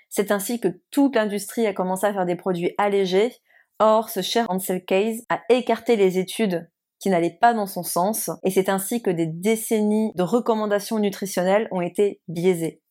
C'est 0.10 0.32
ainsi 0.32 0.60
que 0.60 0.70
toute 0.90 1.16
l'industrie 1.16 1.68
a 1.68 1.74
commencé 1.74 2.08
à 2.08 2.14
faire 2.14 2.26
des 2.26 2.36
produits 2.36 2.74
allégés 2.80 3.34
Or, 3.80 4.10
ce 4.10 4.22
cher 4.22 4.46
Ansel 4.50 4.84
Case 4.84 5.24
a 5.30 5.42
écarté 5.50 5.96
les 5.96 6.18
études 6.18 6.70
qui 7.00 7.10
n'allaient 7.10 7.38
pas 7.40 7.54
dans 7.54 7.68
son 7.68 7.84
sens, 7.84 8.32
et 8.44 8.50
c'est 8.50 8.70
ainsi 8.70 9.04
que 9.04 9.12
des 9.12 9.28
décennies 9.28 10.12
de 10.16 10.24
recommandations 10.24 10.98
nutritionnelles 10.98 11.68
ont 11.72 11.82
été 11.82 12.22
biaisées. 12.28 12.82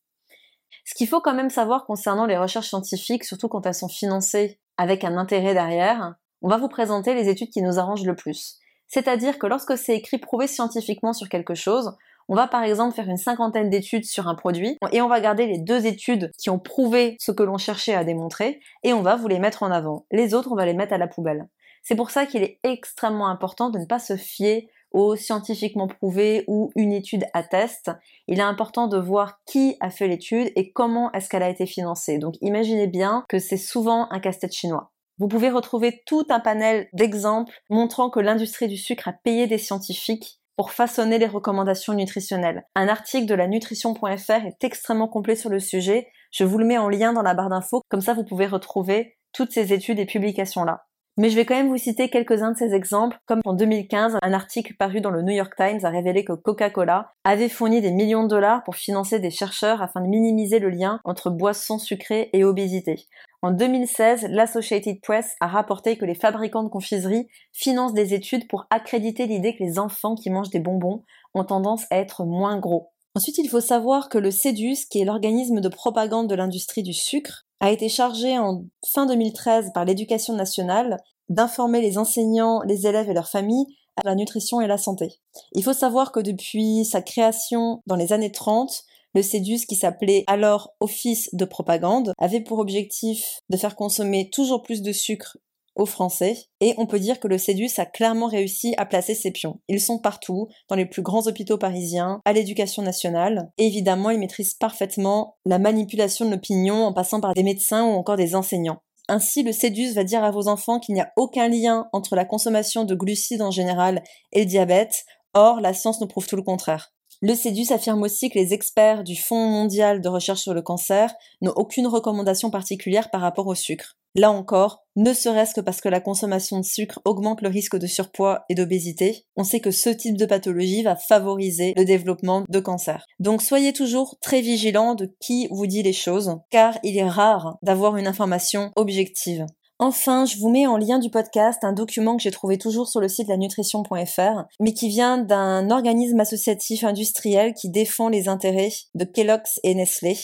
Ce 0.85 0.95
qu'il 0.95 1.09
faut 1.09 1.21
quand 1.21 1.35
même 1.35 1.51
savoir 1.51 1.85
concernant 1.85 2.27
les 2.27 2.39
recherches 2.39 2.69
scientifiques, 2.69 3.25
surtout 3.25 3.49
quand 3.49 3.67
elles 3.67 3.75
sont 3.75 3.89
financées 3.89 4.61
avec 4.77 5.03
un 5.03 5.17
intérêt 5.17 5.55
derrière, 5.55 6.15
on 6.43 6.49
va 6.49 6.59
vous 6.59 6.69
présenter 6.69 7.15
les 7.15 7.29
études 7.29 7.51
qui 7.51 7.63
nous 7.63 7.81
arrangent 7.81 8.05
le 8.05 8.15
plus. 8.15 8.59
C'est-à-dire 8.87 9.39
que 9.41 9.49
lorsque 9.49 9.77
c'est 9.77 9.97
écrit 9.97 10.19
prouvé 10.19 10.47
scientifiquement 10.47 11.13
sur 11.13 11.29
quelque 11.29 11.55
chose, 11.55 11.97
on 12.29 12.35
va 12.35 12.49
par 12.49 12.63
exemple 12.63 12.95
faire 12.95 13.09
une 13.09 13.17
cinquantaine 13.17 13.71
d'études 13.71 14.05
sur 14.05 14.29
un 14.29 14.35
produit 14.35 14.79
et 14.93 15.01
on 15.01 15.09
va 15.09 15.21
garder 15.21 15.47
les 15.47 15.59
deux 15.59 15.87
études 15.87 16.33
qui 16.39 16.51
ont 16.51 16.59
prouvé 16.59 17.17
ce 17.21 17.31
que 17.31 17.43
l'on 17.43 17.59
cherchait 17.59 17.95
à 17.95 18.05
démontrer 18.05 18.61
et 18.83 18.93
on 18.93 19.03
va 19.03 19.17
vous 19.17 19.29
les 19.29 19.39
mettre 19.39 19.63
en 19.63 19.71
avant. 19.71 20.07
Les 20.11 20.35
autres, 20.35 20.51
on 20.51 20.57
va 20.57 20.67
les 20.67 20.75
mettre 20.75 20.93
à 20.93 20.99
la 20.99 21.07
poubelle. 21.07 21.49
C'est 21.83 21.95
pour 21.95 22.11
ça 22.11 22.27
qu'il 22.27 22.43
est 22.43 22.59
extrêmement 22.65 23.29
important 23.29 23.71
de 23.71 23.79
ne 23.79 23.85
pas 23.85 24.01
se 24.01 24.17
fier 24.17 24.69
au 24.91 25.15
scientifiquement 25.15 25.87
prouvé 25.87 26.45
ou 26.49 26.73
une 26.75 26.93
étude 26.93 27.27
atteste. 27.33 27.91
Il 28.27 28.39
est 28.39 28.43
important 28.43 28.89
de 28.89 28.99
voir 28.99 29.39
qui 29.47 29.77
a 29.81 29.91
fait 29.91 30.09
l'étude 30.09 30.51
et 30.57 30.73
comment 30.73 31.13
est-ce 31.13 31.29
qu'elle 31.29 31.43
a 31.43 31.51
été 31.51 31.67
financée. 31.67 32.19
Donc 32.19 32.35
imaginez 32.41 32.87
bien 32.87 33.25
que 33.29 33.39
c'est 33.39 33.57
souvent 33.57 34.11
un 34.11 34.19
casse-tête 34.19 34.53
chinois. 34.55 34.91
Vous 35.19 35.29
pouvez 35.29 35.51
retrouver 35.51 36.03
tout 36.07 36.27
un 36.29 36.41
panel 36.41 36.89
d'exemples 36.93 37.53
montrant 37.71 38.11
que 38.11 38.21
l'industrie 38.21 38.69
du 38.69 38.77
sucre 38.77 39.09
a 39.09 39.13
payé 39.13 39.47
des 39.47 39.59
scientifiques 39.59 40.41
pour 40.57 40.73
façonner 40.73 41.19
les 41.19 41.27
recommandations 41.27 41.95
nutritionnelles. 41.95 42.65
Un 42.75 42.89
article 42.89 43.27
de 43.27 43.35
la 43.35 43.47
nutrition.fr 43.47 44.47
est 44.47 44.65
extrêmement 44.65 45.09
complet 45.09 45.37
sur 45.37 45.51
le 45.51 45.61
sujet. 45.61 46.09
Je 46.33 46.45
vous 46.45 46.59
le 46.59 46.67
mets 46.67 46.79
en 46.79 46.89
lien 46.89 47.13
dans 47.13 47.23
la 47.23 47.35
barre 47.35 47.51
d'infos, 47.51 47.83
comme 47.89 48.01
ça 48.01 48.15
vous 48.15 48.25
pouvez 48.25 48.47
retrouver 48.47 49.17
toutes 49.33 49.53
ces 49.53 49.73
études 49.73 49.99
et 49.99 50.07
publications-là. 50.07 50.87
Mais 51.19 51.31
je 51.31 51.37
vais 51.37 51.47
quand 51.47 51.55
même 51.55 51.69
vous 51.69 51.79
citer 51.79 52.11
quelques-uns 52.11 52.53
de 52.53 52.59
ces 52.59 52.75
exemples, 52.75 53.19
comme 53.25 53.41
en 53.47 53.55
2015, 53.55 54.19
un 54.21 54.33
article 54.35 54.75
paru 54.75 55.01
dans 55.01 55.11
le 55.11 55.23
New 55.23 55.33
York 55.33 55.55
Times 55.57 55.81
a 55.83 55.89
révélé 55.89 56.27
que 56.27 56.35
Coca-Cola 56.35 57.15
avait 57.25 57.49
fourni 57.49 57.81
des 57.81 57.91
millions 57.91 58.25
de 58.25 58.29
dollars 58.29 58.63
pour 58.65 58.77
financer 58.77 59.19
des 59.19 59.31
chercheurs 59.31 59.81
afin 59.81 60.03
de 60.03 60.09
minimiser 60.09 60.59
le 60.59 60.69
lien 60.69 61.01
entre 61.05 61.31
boissons 61.31 61.79
sucrées 61.79 62.29
et 62.35 62.45
obésité. 62.45 63.07
En 63.41 63.51
2016, 63.51 64.27
l'Associated 64.29 65.01
Press 65.01 65.37
a 65.41 65.47
rapporté 65.47 65.97
que 65.97 66.05
les 66.05 66.15
fabricants 66.15 66.65
de 66.65 66.69
confiserie 66.69 67.29
financent 67.51 67.95
des 67.95 68.13
études 68.13 68.47
pour 68.47 68.67
accréditer 68.69 69.27
l'idée 69.27 69.57
que 69.57 69.65
les 69.65 69.79
enfants 69.79 70.17
qui 70.17 70.29
mangent 70.29 70.51
des 70.51 70.61
bonbons 70.61 71.03
ont 71.33 71.45
tendance 71.45 71.87
à 71.91 71.97
être 71.97 72.27
moins 72.27 72.59
gros. 72.59 72.91
Ensuite, 73.15 73.39
il 73.39 73.49
faut 73.49 73.61
savoir 73.61 74.11
que 74.11 74.19
le 74.19 74.31
CEDUS, 74.31 74.89
qui 74.91 75.01
est 75.01 75.07
l'organisme 75.07 75.63
de 75.63 75.69
propagande 75.71 76.29
de 76.29 76.35
l'industrie 76.35 76.83
du 76.83 76.93
sucre, 76.93 77.46
a 77.61 77.71
été 77.71 77.89
chargé 77.89 78.39
en 78.39 78.65
fin 78.87 79.07
2013 79.07 79.71
par 79.73 79.85
l'éducation 79.85 80.35
nationale 80.35 80.99
d'informer 81.29 81.81
les 81.81 81.99
enseignants, 81.99 82.63
les 82.63 82.87
élèves 82.87 83.11
et 83.11 83.15
leurs 83.15 83.29
familles 83.29 83.67
à 83.97 84.03
la 84.05 84.15
nutrition 84.15 84.61
et 84.61 84.67
la 84.67 84.79
santé. 84.79 85.21
Il 85.53 85.65
faut 85.65 85.73
savoir 85.73 86.13
que 86.13 86.21
depuis 86.21 86.85
sa 86.85 87.01
création 87.01 87.83
dans 87.87 87.97
les 87.97 88.13
années 88.13 88.33
30, 88.33 88.85
le 89.15 89.23
CEDUS, 89.23 89.65
qui 89.67 89.77
s'appelait 89.77 90.25
alors 90.27 90.75
Office 90.81 91.31
de 91.33 91.47
propagande, 91.47 92.13
avait 92.19 92.43
pour 92.43 92.59
objectif 92.59 93.41
de 93.49 93.57
faire 93.57 93.75
consommer 93.75 94.29
toujours 94.29 94.63
plus 94.63 94.83
de 94.83 94.93
sucre 94.93 95.39
aux 95.77 95.87
Français. 95.87 96.37
Et 96.61 96.75
on 96.79 96.87
peut 96.87 96.99
dire 96.99 97.21
que 97.21 97.29
le 97.29 97.39
CEDUS 97.39 97.71
a 97.79 97.87
clairement 97.87 98.27
réussi 98.27 98.75
à 98.79 98.87
placer 98.87 99.15
ses 99.15 99.31
pions. 99.31 99.61
Ils 99.69 99.81
sont 99.81 99.99
partout, 99.99 100.49
dans 100.69 100.77
les 100.77 100.87
plus 100.87 101.03
grands 101.03 101.27
hôpitaux 101.27 101.59
parisiens, 101.59 102.21
à 102.25 102.33
l'éducation 102.33 102.83
nationale. 102.83 103.51
Et 103.59 103.67
évidemment, 103.67 104.11
ils 104.11 104.19
maîtrisent 104.19 104.55
parfaitement 104.55 105.37
la 105.45 105.59
manipulation 105.59 106.25
de 106.25 106.31
l'opinion 106.31 106.85
en 106.85 106.93
passant 106.93 107.21
par 107.21 107.35
des 107.35 107.43
médecins 107.43 107.85
ou 107.85 107.93
encore 107.93 108.17
des 108.17 108.35
enseignants. 108.35 108.81
Ainsi, 109.09 109.45
le 109.45 109.53
CEDUS 109.53 109.93
va 109.93 110.03
dire 110.03 110.25
à 110.25 110.33
vos 110.33 110.49
enfants 110.49 110.81
qu'il 110.81 110.95
n'y 110.95 111.01
a 111.01 111.13
aucun 111.17 111.49
lien 111.49 111.89
entre 111.93 112.17
la 112.17 112.25
consommation 112.25 112.85
de 112.85 112.95
glucides 112.95 113.43
en 113.43 113.53
général 113.53 114.03
et 114.33 114.41
le 114.41 114.47
diabète. 114.47 115.05
Or, 115.35 115.61
la 115.61 115.75
science 115.75 116.01
nous 116.01 116.09
prouve 116.09 116.27
tout 116.27 116.37
le 116.37 116.43
contraire. 116.43 116.96
Le 117.23 117.35
CEDUS 117.35 117.73
affirme 117.73 118.03
aussi 118.03 118.29
que 118.29 118.39
les 118.39 118.53
experts 118.53 119.03
du 119.03 119.17
Fonds 119.17 119.49
mondial 119.49 120.01
de 120.01 120.09
recherche 120.09 120.43
sur 120.43 120.55
le 120.55 120.63
cancer 120.63 121.15
n'ont 121.41 121.55
aucune 121.57 121.87
recommandation 121.87 122.51
particulière 122.51 123.11
par 123.11 123.23
rapport 123.23 123.47
au 123.47 123.55
sucre. 123.55 123.97
Là 124.19 124.31
encore, 124.31 124.83
ne 124.97 125.13
serait-ce 125.13 125.55
que 125.55 125.61
parce 125.61 125.83
que 125.83 125.91
la 125.91 126.01
consommation 126.01 126.59
de 126.59 126.65
sucre 126.65 127.01
augmente 127.05 127.43
le 127.43 127.51
risque 127.51 127.77
de 127.77 127.87
surpoids 127.87 128.47
et 128.49 128.55
d'obésité, 128.55 129.27
on 129.37 129.45
sait 129.45 129.61
que 129.61 129.71
ce 129.71 129.91
type 129.91 130.17
de 130.17 130.25
pathologie 130.25 130.83
va 130.83 130.97
favoriser 130.97 131.75
le 131.77 131.85
développement 131.85 132.45
de 132.49 132.61
cancer. 132.61 133.05
Donc 133.19 133.43
soyez 133.43 133.75
toujours 133.75 134.17
très 134.23 134.41
vigilants 134.41 134.95
de 134.95 135.15
qui 135.21 135.49
vous 135.51 135.67
dit 135.67 135.83
les 135.83 135.93
choses, 135.93 136.39
car 136.51 136.79
il 136.83 136.97
est 136.97 137.09
rare 137.09 137.59
d'avoir 137.63 137.99
une 137.99 138.07
information 138.07 138.73
objective. 138.77 139.45
Enfin, 139.79 140.25
je 140.25 140.39
vous 140.39 140.49
mets 140.49 140.67
en 140.67 140.79
lien 140.79 140.99
du 140.99 141.11
podcast 141.11 141.63
un 141.63 141.75
document 141.75 142.17
que 142.17 142.23
j'ai 142.23 142.31
trouvé 142.31 142.57
toujours 142.57 142.89
sur 142.89 142.99
le 142.99 143.09
site 143.09 143.29
lanutrition.fr, 143.29 144.45
mais 144.59 144.73
qui 144.73 144.89
vient 144.89 145.19
d'un 145.19 145.71
organisme 145.71 146.19
associatif 146.19 146.83
industriel 146.83 147.53
qui 147.53 147.69
défend 147.69 148.09
les 148.09 148.29
intérêts 148.29 148.73
de 148.95 149.05
Kellogg's 149.05 149.61
et 149.65 149.75
Nestlé. 149.75 150.17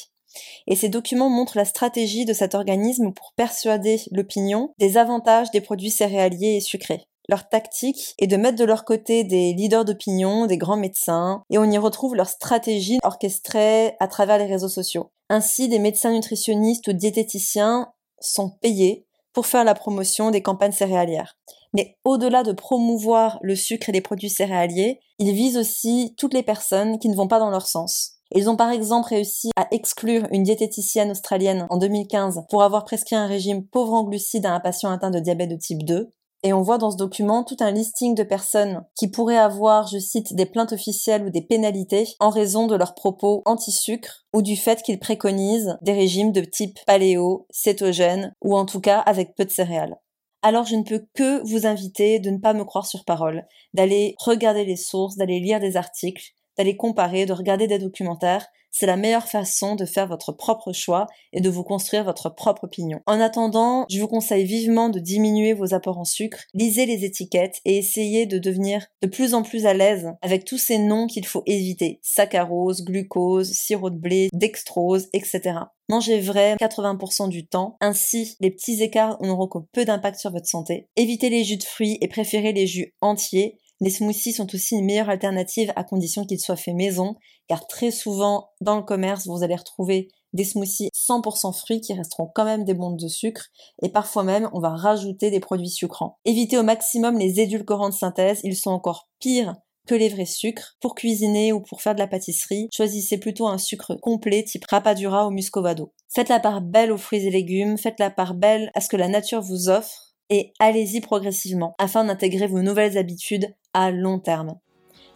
Et 0.66 0.74
ces 0.74 0.88
documents 0.88 1.28
montrent 1.28 1.58
la 1.58 1.66
stratégie 1.66 2.24
de 2.24 2.32
cet 2.32 2.54
organisme 2.54 3.12
pour 3.12 3.34
persuader 3.36 4.00
l'opinion 4.10 4.72
des 4.78 4.96
avantages 4.96 5.50
des 5.50 5.60
produits 5.60 5.90
céréaliers 5.90 6.56
et 6.56 6.60
sucrés. 6.60 7.04
Leur 7.28 7.50
tactique 7.50 8.14
est 8.18 8.26
de 8.28 8.36
mettre 8.38 8.58
de 8.58 8.64
leur 8.64 8.86
côté 8.86 9.22
des 9.22 9.52
leaders 9.52 9.84
d'opinion, 9.84 10.46
des 10.46 10.56
grands 10.56 10.78
médecins, 10.78 11.42
et 11.50 11.58
on 11.58 11.70
y 11.70 11.76
retrouve 11.76 12.14
leur 12.14 12.28
stratégie 12.28 12.98
orchestrée 13.02 13.96
à 14.00 14.08
travers 14.08 14.38
les 14.38 14.46
réseaux 14.46 14.68
sociaux. 14.68 15.10
Ainsi, 15.28 15.68
des 15.68 15.78
médecins 15.78 16.10
nutritionnistes 16.10 16.88
ou 16.88 16.94
diététiciens 16.94 17.92
sont 18.18 18.50
payés 18.60 19.06
pour 19.32 19.46
faire 19.46 19.64
la 19.64 19.74
promotion 19.74 20.30
des 20.30 20.42
campagnes 20.42 20.72
céréalières. 20.72 21.36
Mais 21.74 21.96
au-delà 22.04 22.42
de 22.42 22.52
promouvoir 22.52 23.38
le 23.42 23.56
sucre 23.56 23.88
et 23.88 23.92
les 23.92 24.00
produits 24.00 24.30
céréaliers, 24.30 25.00
ils 25.18 25.32
visent 25.32 25.56
aussi 25.56 26.14
toutes 26.18 26.34
les 26.34 26.42
personnes 26.42 26.98
qui 26.98 27.08
ne 27.08 27.14
vont 27.14 27.28
pas 27.28 27.38
dans 27.38 27.50
leur 27.50 27.66
sens. 27.66 28.18
Ils 28.34 28.48
ont 28.48 28.56
par 28.56 28.70
exemple 28.70 29.08
réussi 29.08 29.50
à 29.56 29.68
exclure 29.72 30.26
une 30.30 30.42
diététicienne 30.42 31.10
australienne 31.10 31.66
en 31.68 31.76
2015 31.76 32.44
pour 32.48 32.62
avoir 32.62 32.84
prescrit 32.84 33.16
un 33.16 33.26
régime 33.26 33.66
pauvre 33.66 33.92
en 33.92 34.04
glucides 34.04 34.46
à 34.46 34.54
un 34.54 34.60
patient 34.60 34.90
atteint 34.90 35.10
de 35.10 35.20
diabète 35.20 35.50
de 35.50 35.56
type 35.56 35.84
2. 35.84 36.10
Et 36.44 36.52
on 36.52 36.62
voit 36.62 36.78
dans 36.78 36.90
ce 36.90 36.96
document 36.96 37.44
tout 37.44 37.57
un 37.61 37.70
listing 37.70 38.16
de 38.16 38.24
personnes 38.24 38.85
qui 38.96 39.09
pourraient 39.09 39.37
avoir, 39.37 39.87
je 39.87 39.98
cite, 39.98 40.35
des 40.35 40.46
plaintes 40.46 40.72
officielles 40.72 41.24
ou 41.24 41.31
des 41.31 41.42
pénalités 41.42 42.09
en 42.18 42.31
raison 42.31 42.66
de 42.66 42.74
leurs 42.74 42.94
propos 42.94 43.42
anti-sucre 43.44 44.26
ou 44.33 44.42
du 44.42 44.57
fait 44.57 44.83
qu'ils 44.83 44.98
préconisent 44.98 45.78
des 45.83 45.92
régimes 45.92 46.33
de 46.33 46.40
type 46.40 46.78
paléo, 46.85 47.46
cétogène 47.50 48.35
ou 48.40 48.57
en 48.57 48.66
tout 48.66 48.81
cas 48.81 48.98
avec 48.98 49.37
peu 49.37 49.44
de 49.44 49.50
céréales. 49.50 49.96
Alors 50.42 50.64
je 50.64 50.74
ne 50.74 50.83
peux 50.83 51.07
que 51.14 51.46
vous 51.48 51.66
inviter 51.66 52.18
de 52.18 52.31
ne 52.31 52.38
pas 52.38 52.55
me 52.55 52.64
croire 52.64 52.87
sur 52.87 53.05
parole, 53.05 53.46
d'aller 53.72 54.16
regarder 54.18 54.64
les 54.64 54.76
sources, 54.76 55.16
d'aller 55.16 55.38
lire 55.38 55.61
des 55.61 55.76
articles, 55.76 56.33
d'aller 56.56 56.76
comparer, 56.76 57.26
de 57.26 57.32
regarder 57.32 57.66
des 57.66 57.78
documentaires, 57.78 58.46
c'est 58.72 58.86
la 58.86 58.96
meilleure 58.96 59.28
façon 59.28 59.76
de 59.76 59.84
faire 59.84 60.08
votre 60.08 60.32
propre 60.32 60.72
choix 60.72 61.06
et 61.32 61.40
de 61.40 61.50
vous 61.50 61.62
construire 61.62 62.04
votre 62.04 62.30
propre 62.30 62.64
opinion. 62.64 63.00
En 63.06 63.20
attendant, 63.20 63.84
je 63.90 64.00
vous 64.00 64.08
conseille 64.08 64.44
vivement 64.44 64.88
de 64.88 64.98
diminuer 64.98 65.52
vos 65.52 65.74
apports 65.74 65.98
en 65.98 66.04
sucre, 66.04 66.44
lisez 66.54 66.86
les 66.86 67.04
étiquettes 67.04 67.60
et 67.66 67.76
essayez 67.76 68.24
de 68.24 68.38
devenir 68.38 68.86
de 69.02 69.08
plus 69.08 69.34
en 69.34 69.42
plus 69.42 69.66
à 69.66 69.74
l'aise 69.74 70.12
avec 70.22 70.46
tous 70.46 70.58
ces 70.58 70.78
noms 70.78 71.06
qu'il 71.06 71.26
faut 71.26 71.42
éviter. 71.46 72.00
Saccharose, 72.02 72.82
glucose, 72.82 73.52
sirop 73.52 73.90
de 73.90 73.98
blé, 73.98 74.30
dextrose, 74.32 75.08
etc. 75.12 75.58
Mangez 75.88 76.20
vrai 76.20 76.56
80% 76.58 77.28
du 77.28 77.46
temps, 77.46 77.76
ainsi 77.80 78.36
les 78.40 78.50
petits 78.50 78.82
écarts 78.82 79.18
n'auront 79.20 79.48
que 79.48 79.58
peu 79.72 79.84
d'impact 79.84 80.18
sur 80.18 80.30
votre 80.30 80.46
santé. 80.46 80.88
Évitez 80.96 81.28
les 81.28 81.44
jus 81.44 81.58
de 81.58 81.64
fruits 81.64 81.98
et 82.00 82.08
préférez 82.08 82.52
les 82.52 82.66
jus 82.66 82.94
entiers 83.02 83.58
les 83.82 83.90
smoothies 83.90 84.32
sont 84.32 84.54
aussi 84.54 84.76
une 84.76 84.84
meilleure 84.84 85.10
alternative 85.10 85.72
à 85.74 85.82
condition 85.82 86.24
qu'ils 86.24 86.38
soient 86.38 86.54
faits 86.54 86.76
maison, 86.76 87.16
car 87.48 87.66
très 87.66 87.90
souvent 87.90 88.50
dans 88.60 88.76
le 88.76 88.84
commerce, 88.84 89.26
vous 89.26 89.42
allez 89.42 89.56
retrouver 89.56 90.08
des 90.32 90.44
smoothies 90.44 90.88
100% 90.94 91.52
fruits 91.52 91.80
qui 91.80 91.92
resteront 91.92 92.30
quand 92.32 92.44
même 92.44 92.64
des 92.64 92.74
bombes 92.74 92.96
de 92.96 93.08
sucre 93.08 93.48
et 93.82 93.88
parfois 93.88 94.22
même 94.22 94.48
on 94.52 94.60
va 94.60 94.70
rajouter 94.70 95.32
des 95.32 95.40
produits 95.40 95.68
sucrants. 95.68 96.16
Évitez 96.24 96.56
au 96.56 96.62
maximum 96.62 97.18
les 97.18 97.40
édulcorants 97.40 97.88
de 97.88 97.94
synthèse, 97.94 98.40
ils 98.44 98.56
sont 98.56 98.70
encore 98.70 99.08
pires 99.18 99.56
que 99.88 99.96
les 99.96 100.08
vrais 100.08 100.26
sucres. 100.26 100.76
Pour 100.80 100.94
cuisiner 100.94 101.52
ou 101.52 101.60
pour 101.60 101.82
faire 101.82 101.94
de 101.94 101.98
la 101.98 102.06
pâtisserie, 102.06 102.68
choisissez 102.72 103.18
plutôt 103.18 103.48
un 103.48 103.58
sucre 103.58 103.96
complet 103.96 104.44
type 104.44 104.64
rapadura 104.70 105.26
ou 105.26 105.30
muscovado. 105.30 105.92
Faites 106.08 106.28
la 106.28 106.38
part 106.38 106.60
belle 106.60 106.92
aux 106.92 106.98
fruits 106.98 107.26
et 107.26 107.30
légumes, 107.30 107.76
faites 107.76 107.98
la 107.98 108.10
part 108.10 108.34
belle 108.34 108.70
à 108.74 108.80
ce 108.80 108.88
que 108.88 108.96
la 108.96 109.08
nature 109.08 109.42
vous 109.42 109.68
offre 109.68 110.12
et 110.32 110.54
allez-y 110.58 111.02
progressivement 111.02 111.74
afin 111.78 112.04
d'intégrer 112.04 112.46
vos 112.46 112.62
nouvelles 112.62 112.96
habitudes 112.96 113.54
à 113.74 113.90
long 113.90 114.18
terme. 114.18 114.58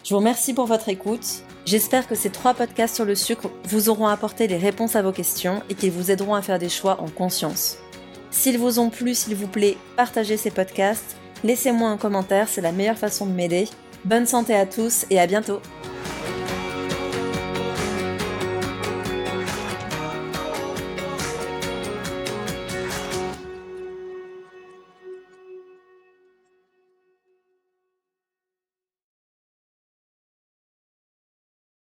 Je 0.05 0.11
vous 0.11 0.18
remercie 0.18 0.52
pour 0.52 0.66
votre 0.66 0.90
écoute. 0.90 1.42
J'espère 1.64 2.07
que 2.07 2.14
ces 2.14 2.31
trois 2.31 2.55
podcasts 2.55 2.94
sur 2.94 3.07
le 3.07 3.16
sucre 3.16 3.50
vous 3.64 3.88
auront 3.88 4.07
apporté 4.07 4.46
les 4.46 4.59
réponses 4.59 4.94
à 4.94 5.02
vos 5.02 5.11
questions 5.11 5.62
et 5.70 5.74
qu'ils 5.74 5.90
vous 5.90 6.11
aideront 6.11 6.35
à 6.35 6.42
faire 6.42 6.59
des 6.61 6.68
choix 6.68 7.00
en 7.00 7.09
conscience. 7.09 7.79
S'ils 8.31 8.59
vous 8.59 8.79
ont 8.79 8.90
plu, 8.90 9.14
s'il 9.14 9.35
vous 9.35 9.48
plaît, 9.48 9.79
partagez 9.96 10.37
ces 10.37 10.50
podcasts. 10.50 11.16
Laissez-moi 11.42 11.88
un 11.88 11.96
commentaire, 11.96 12.48
c'est 12.48 12.61
la 12.61 12.72
meilleure 12.72 12.98
façon 12.98 13.24
de 13.24 13.33
m'aider. 13.33 13.68
Bonne 14.05 14.26
santé 14.26 14.55
à 14.55 14.66
tous 14.66 15.07
et 15.11 15.18
à 15.18 15.26
bientôt 15.26 15.61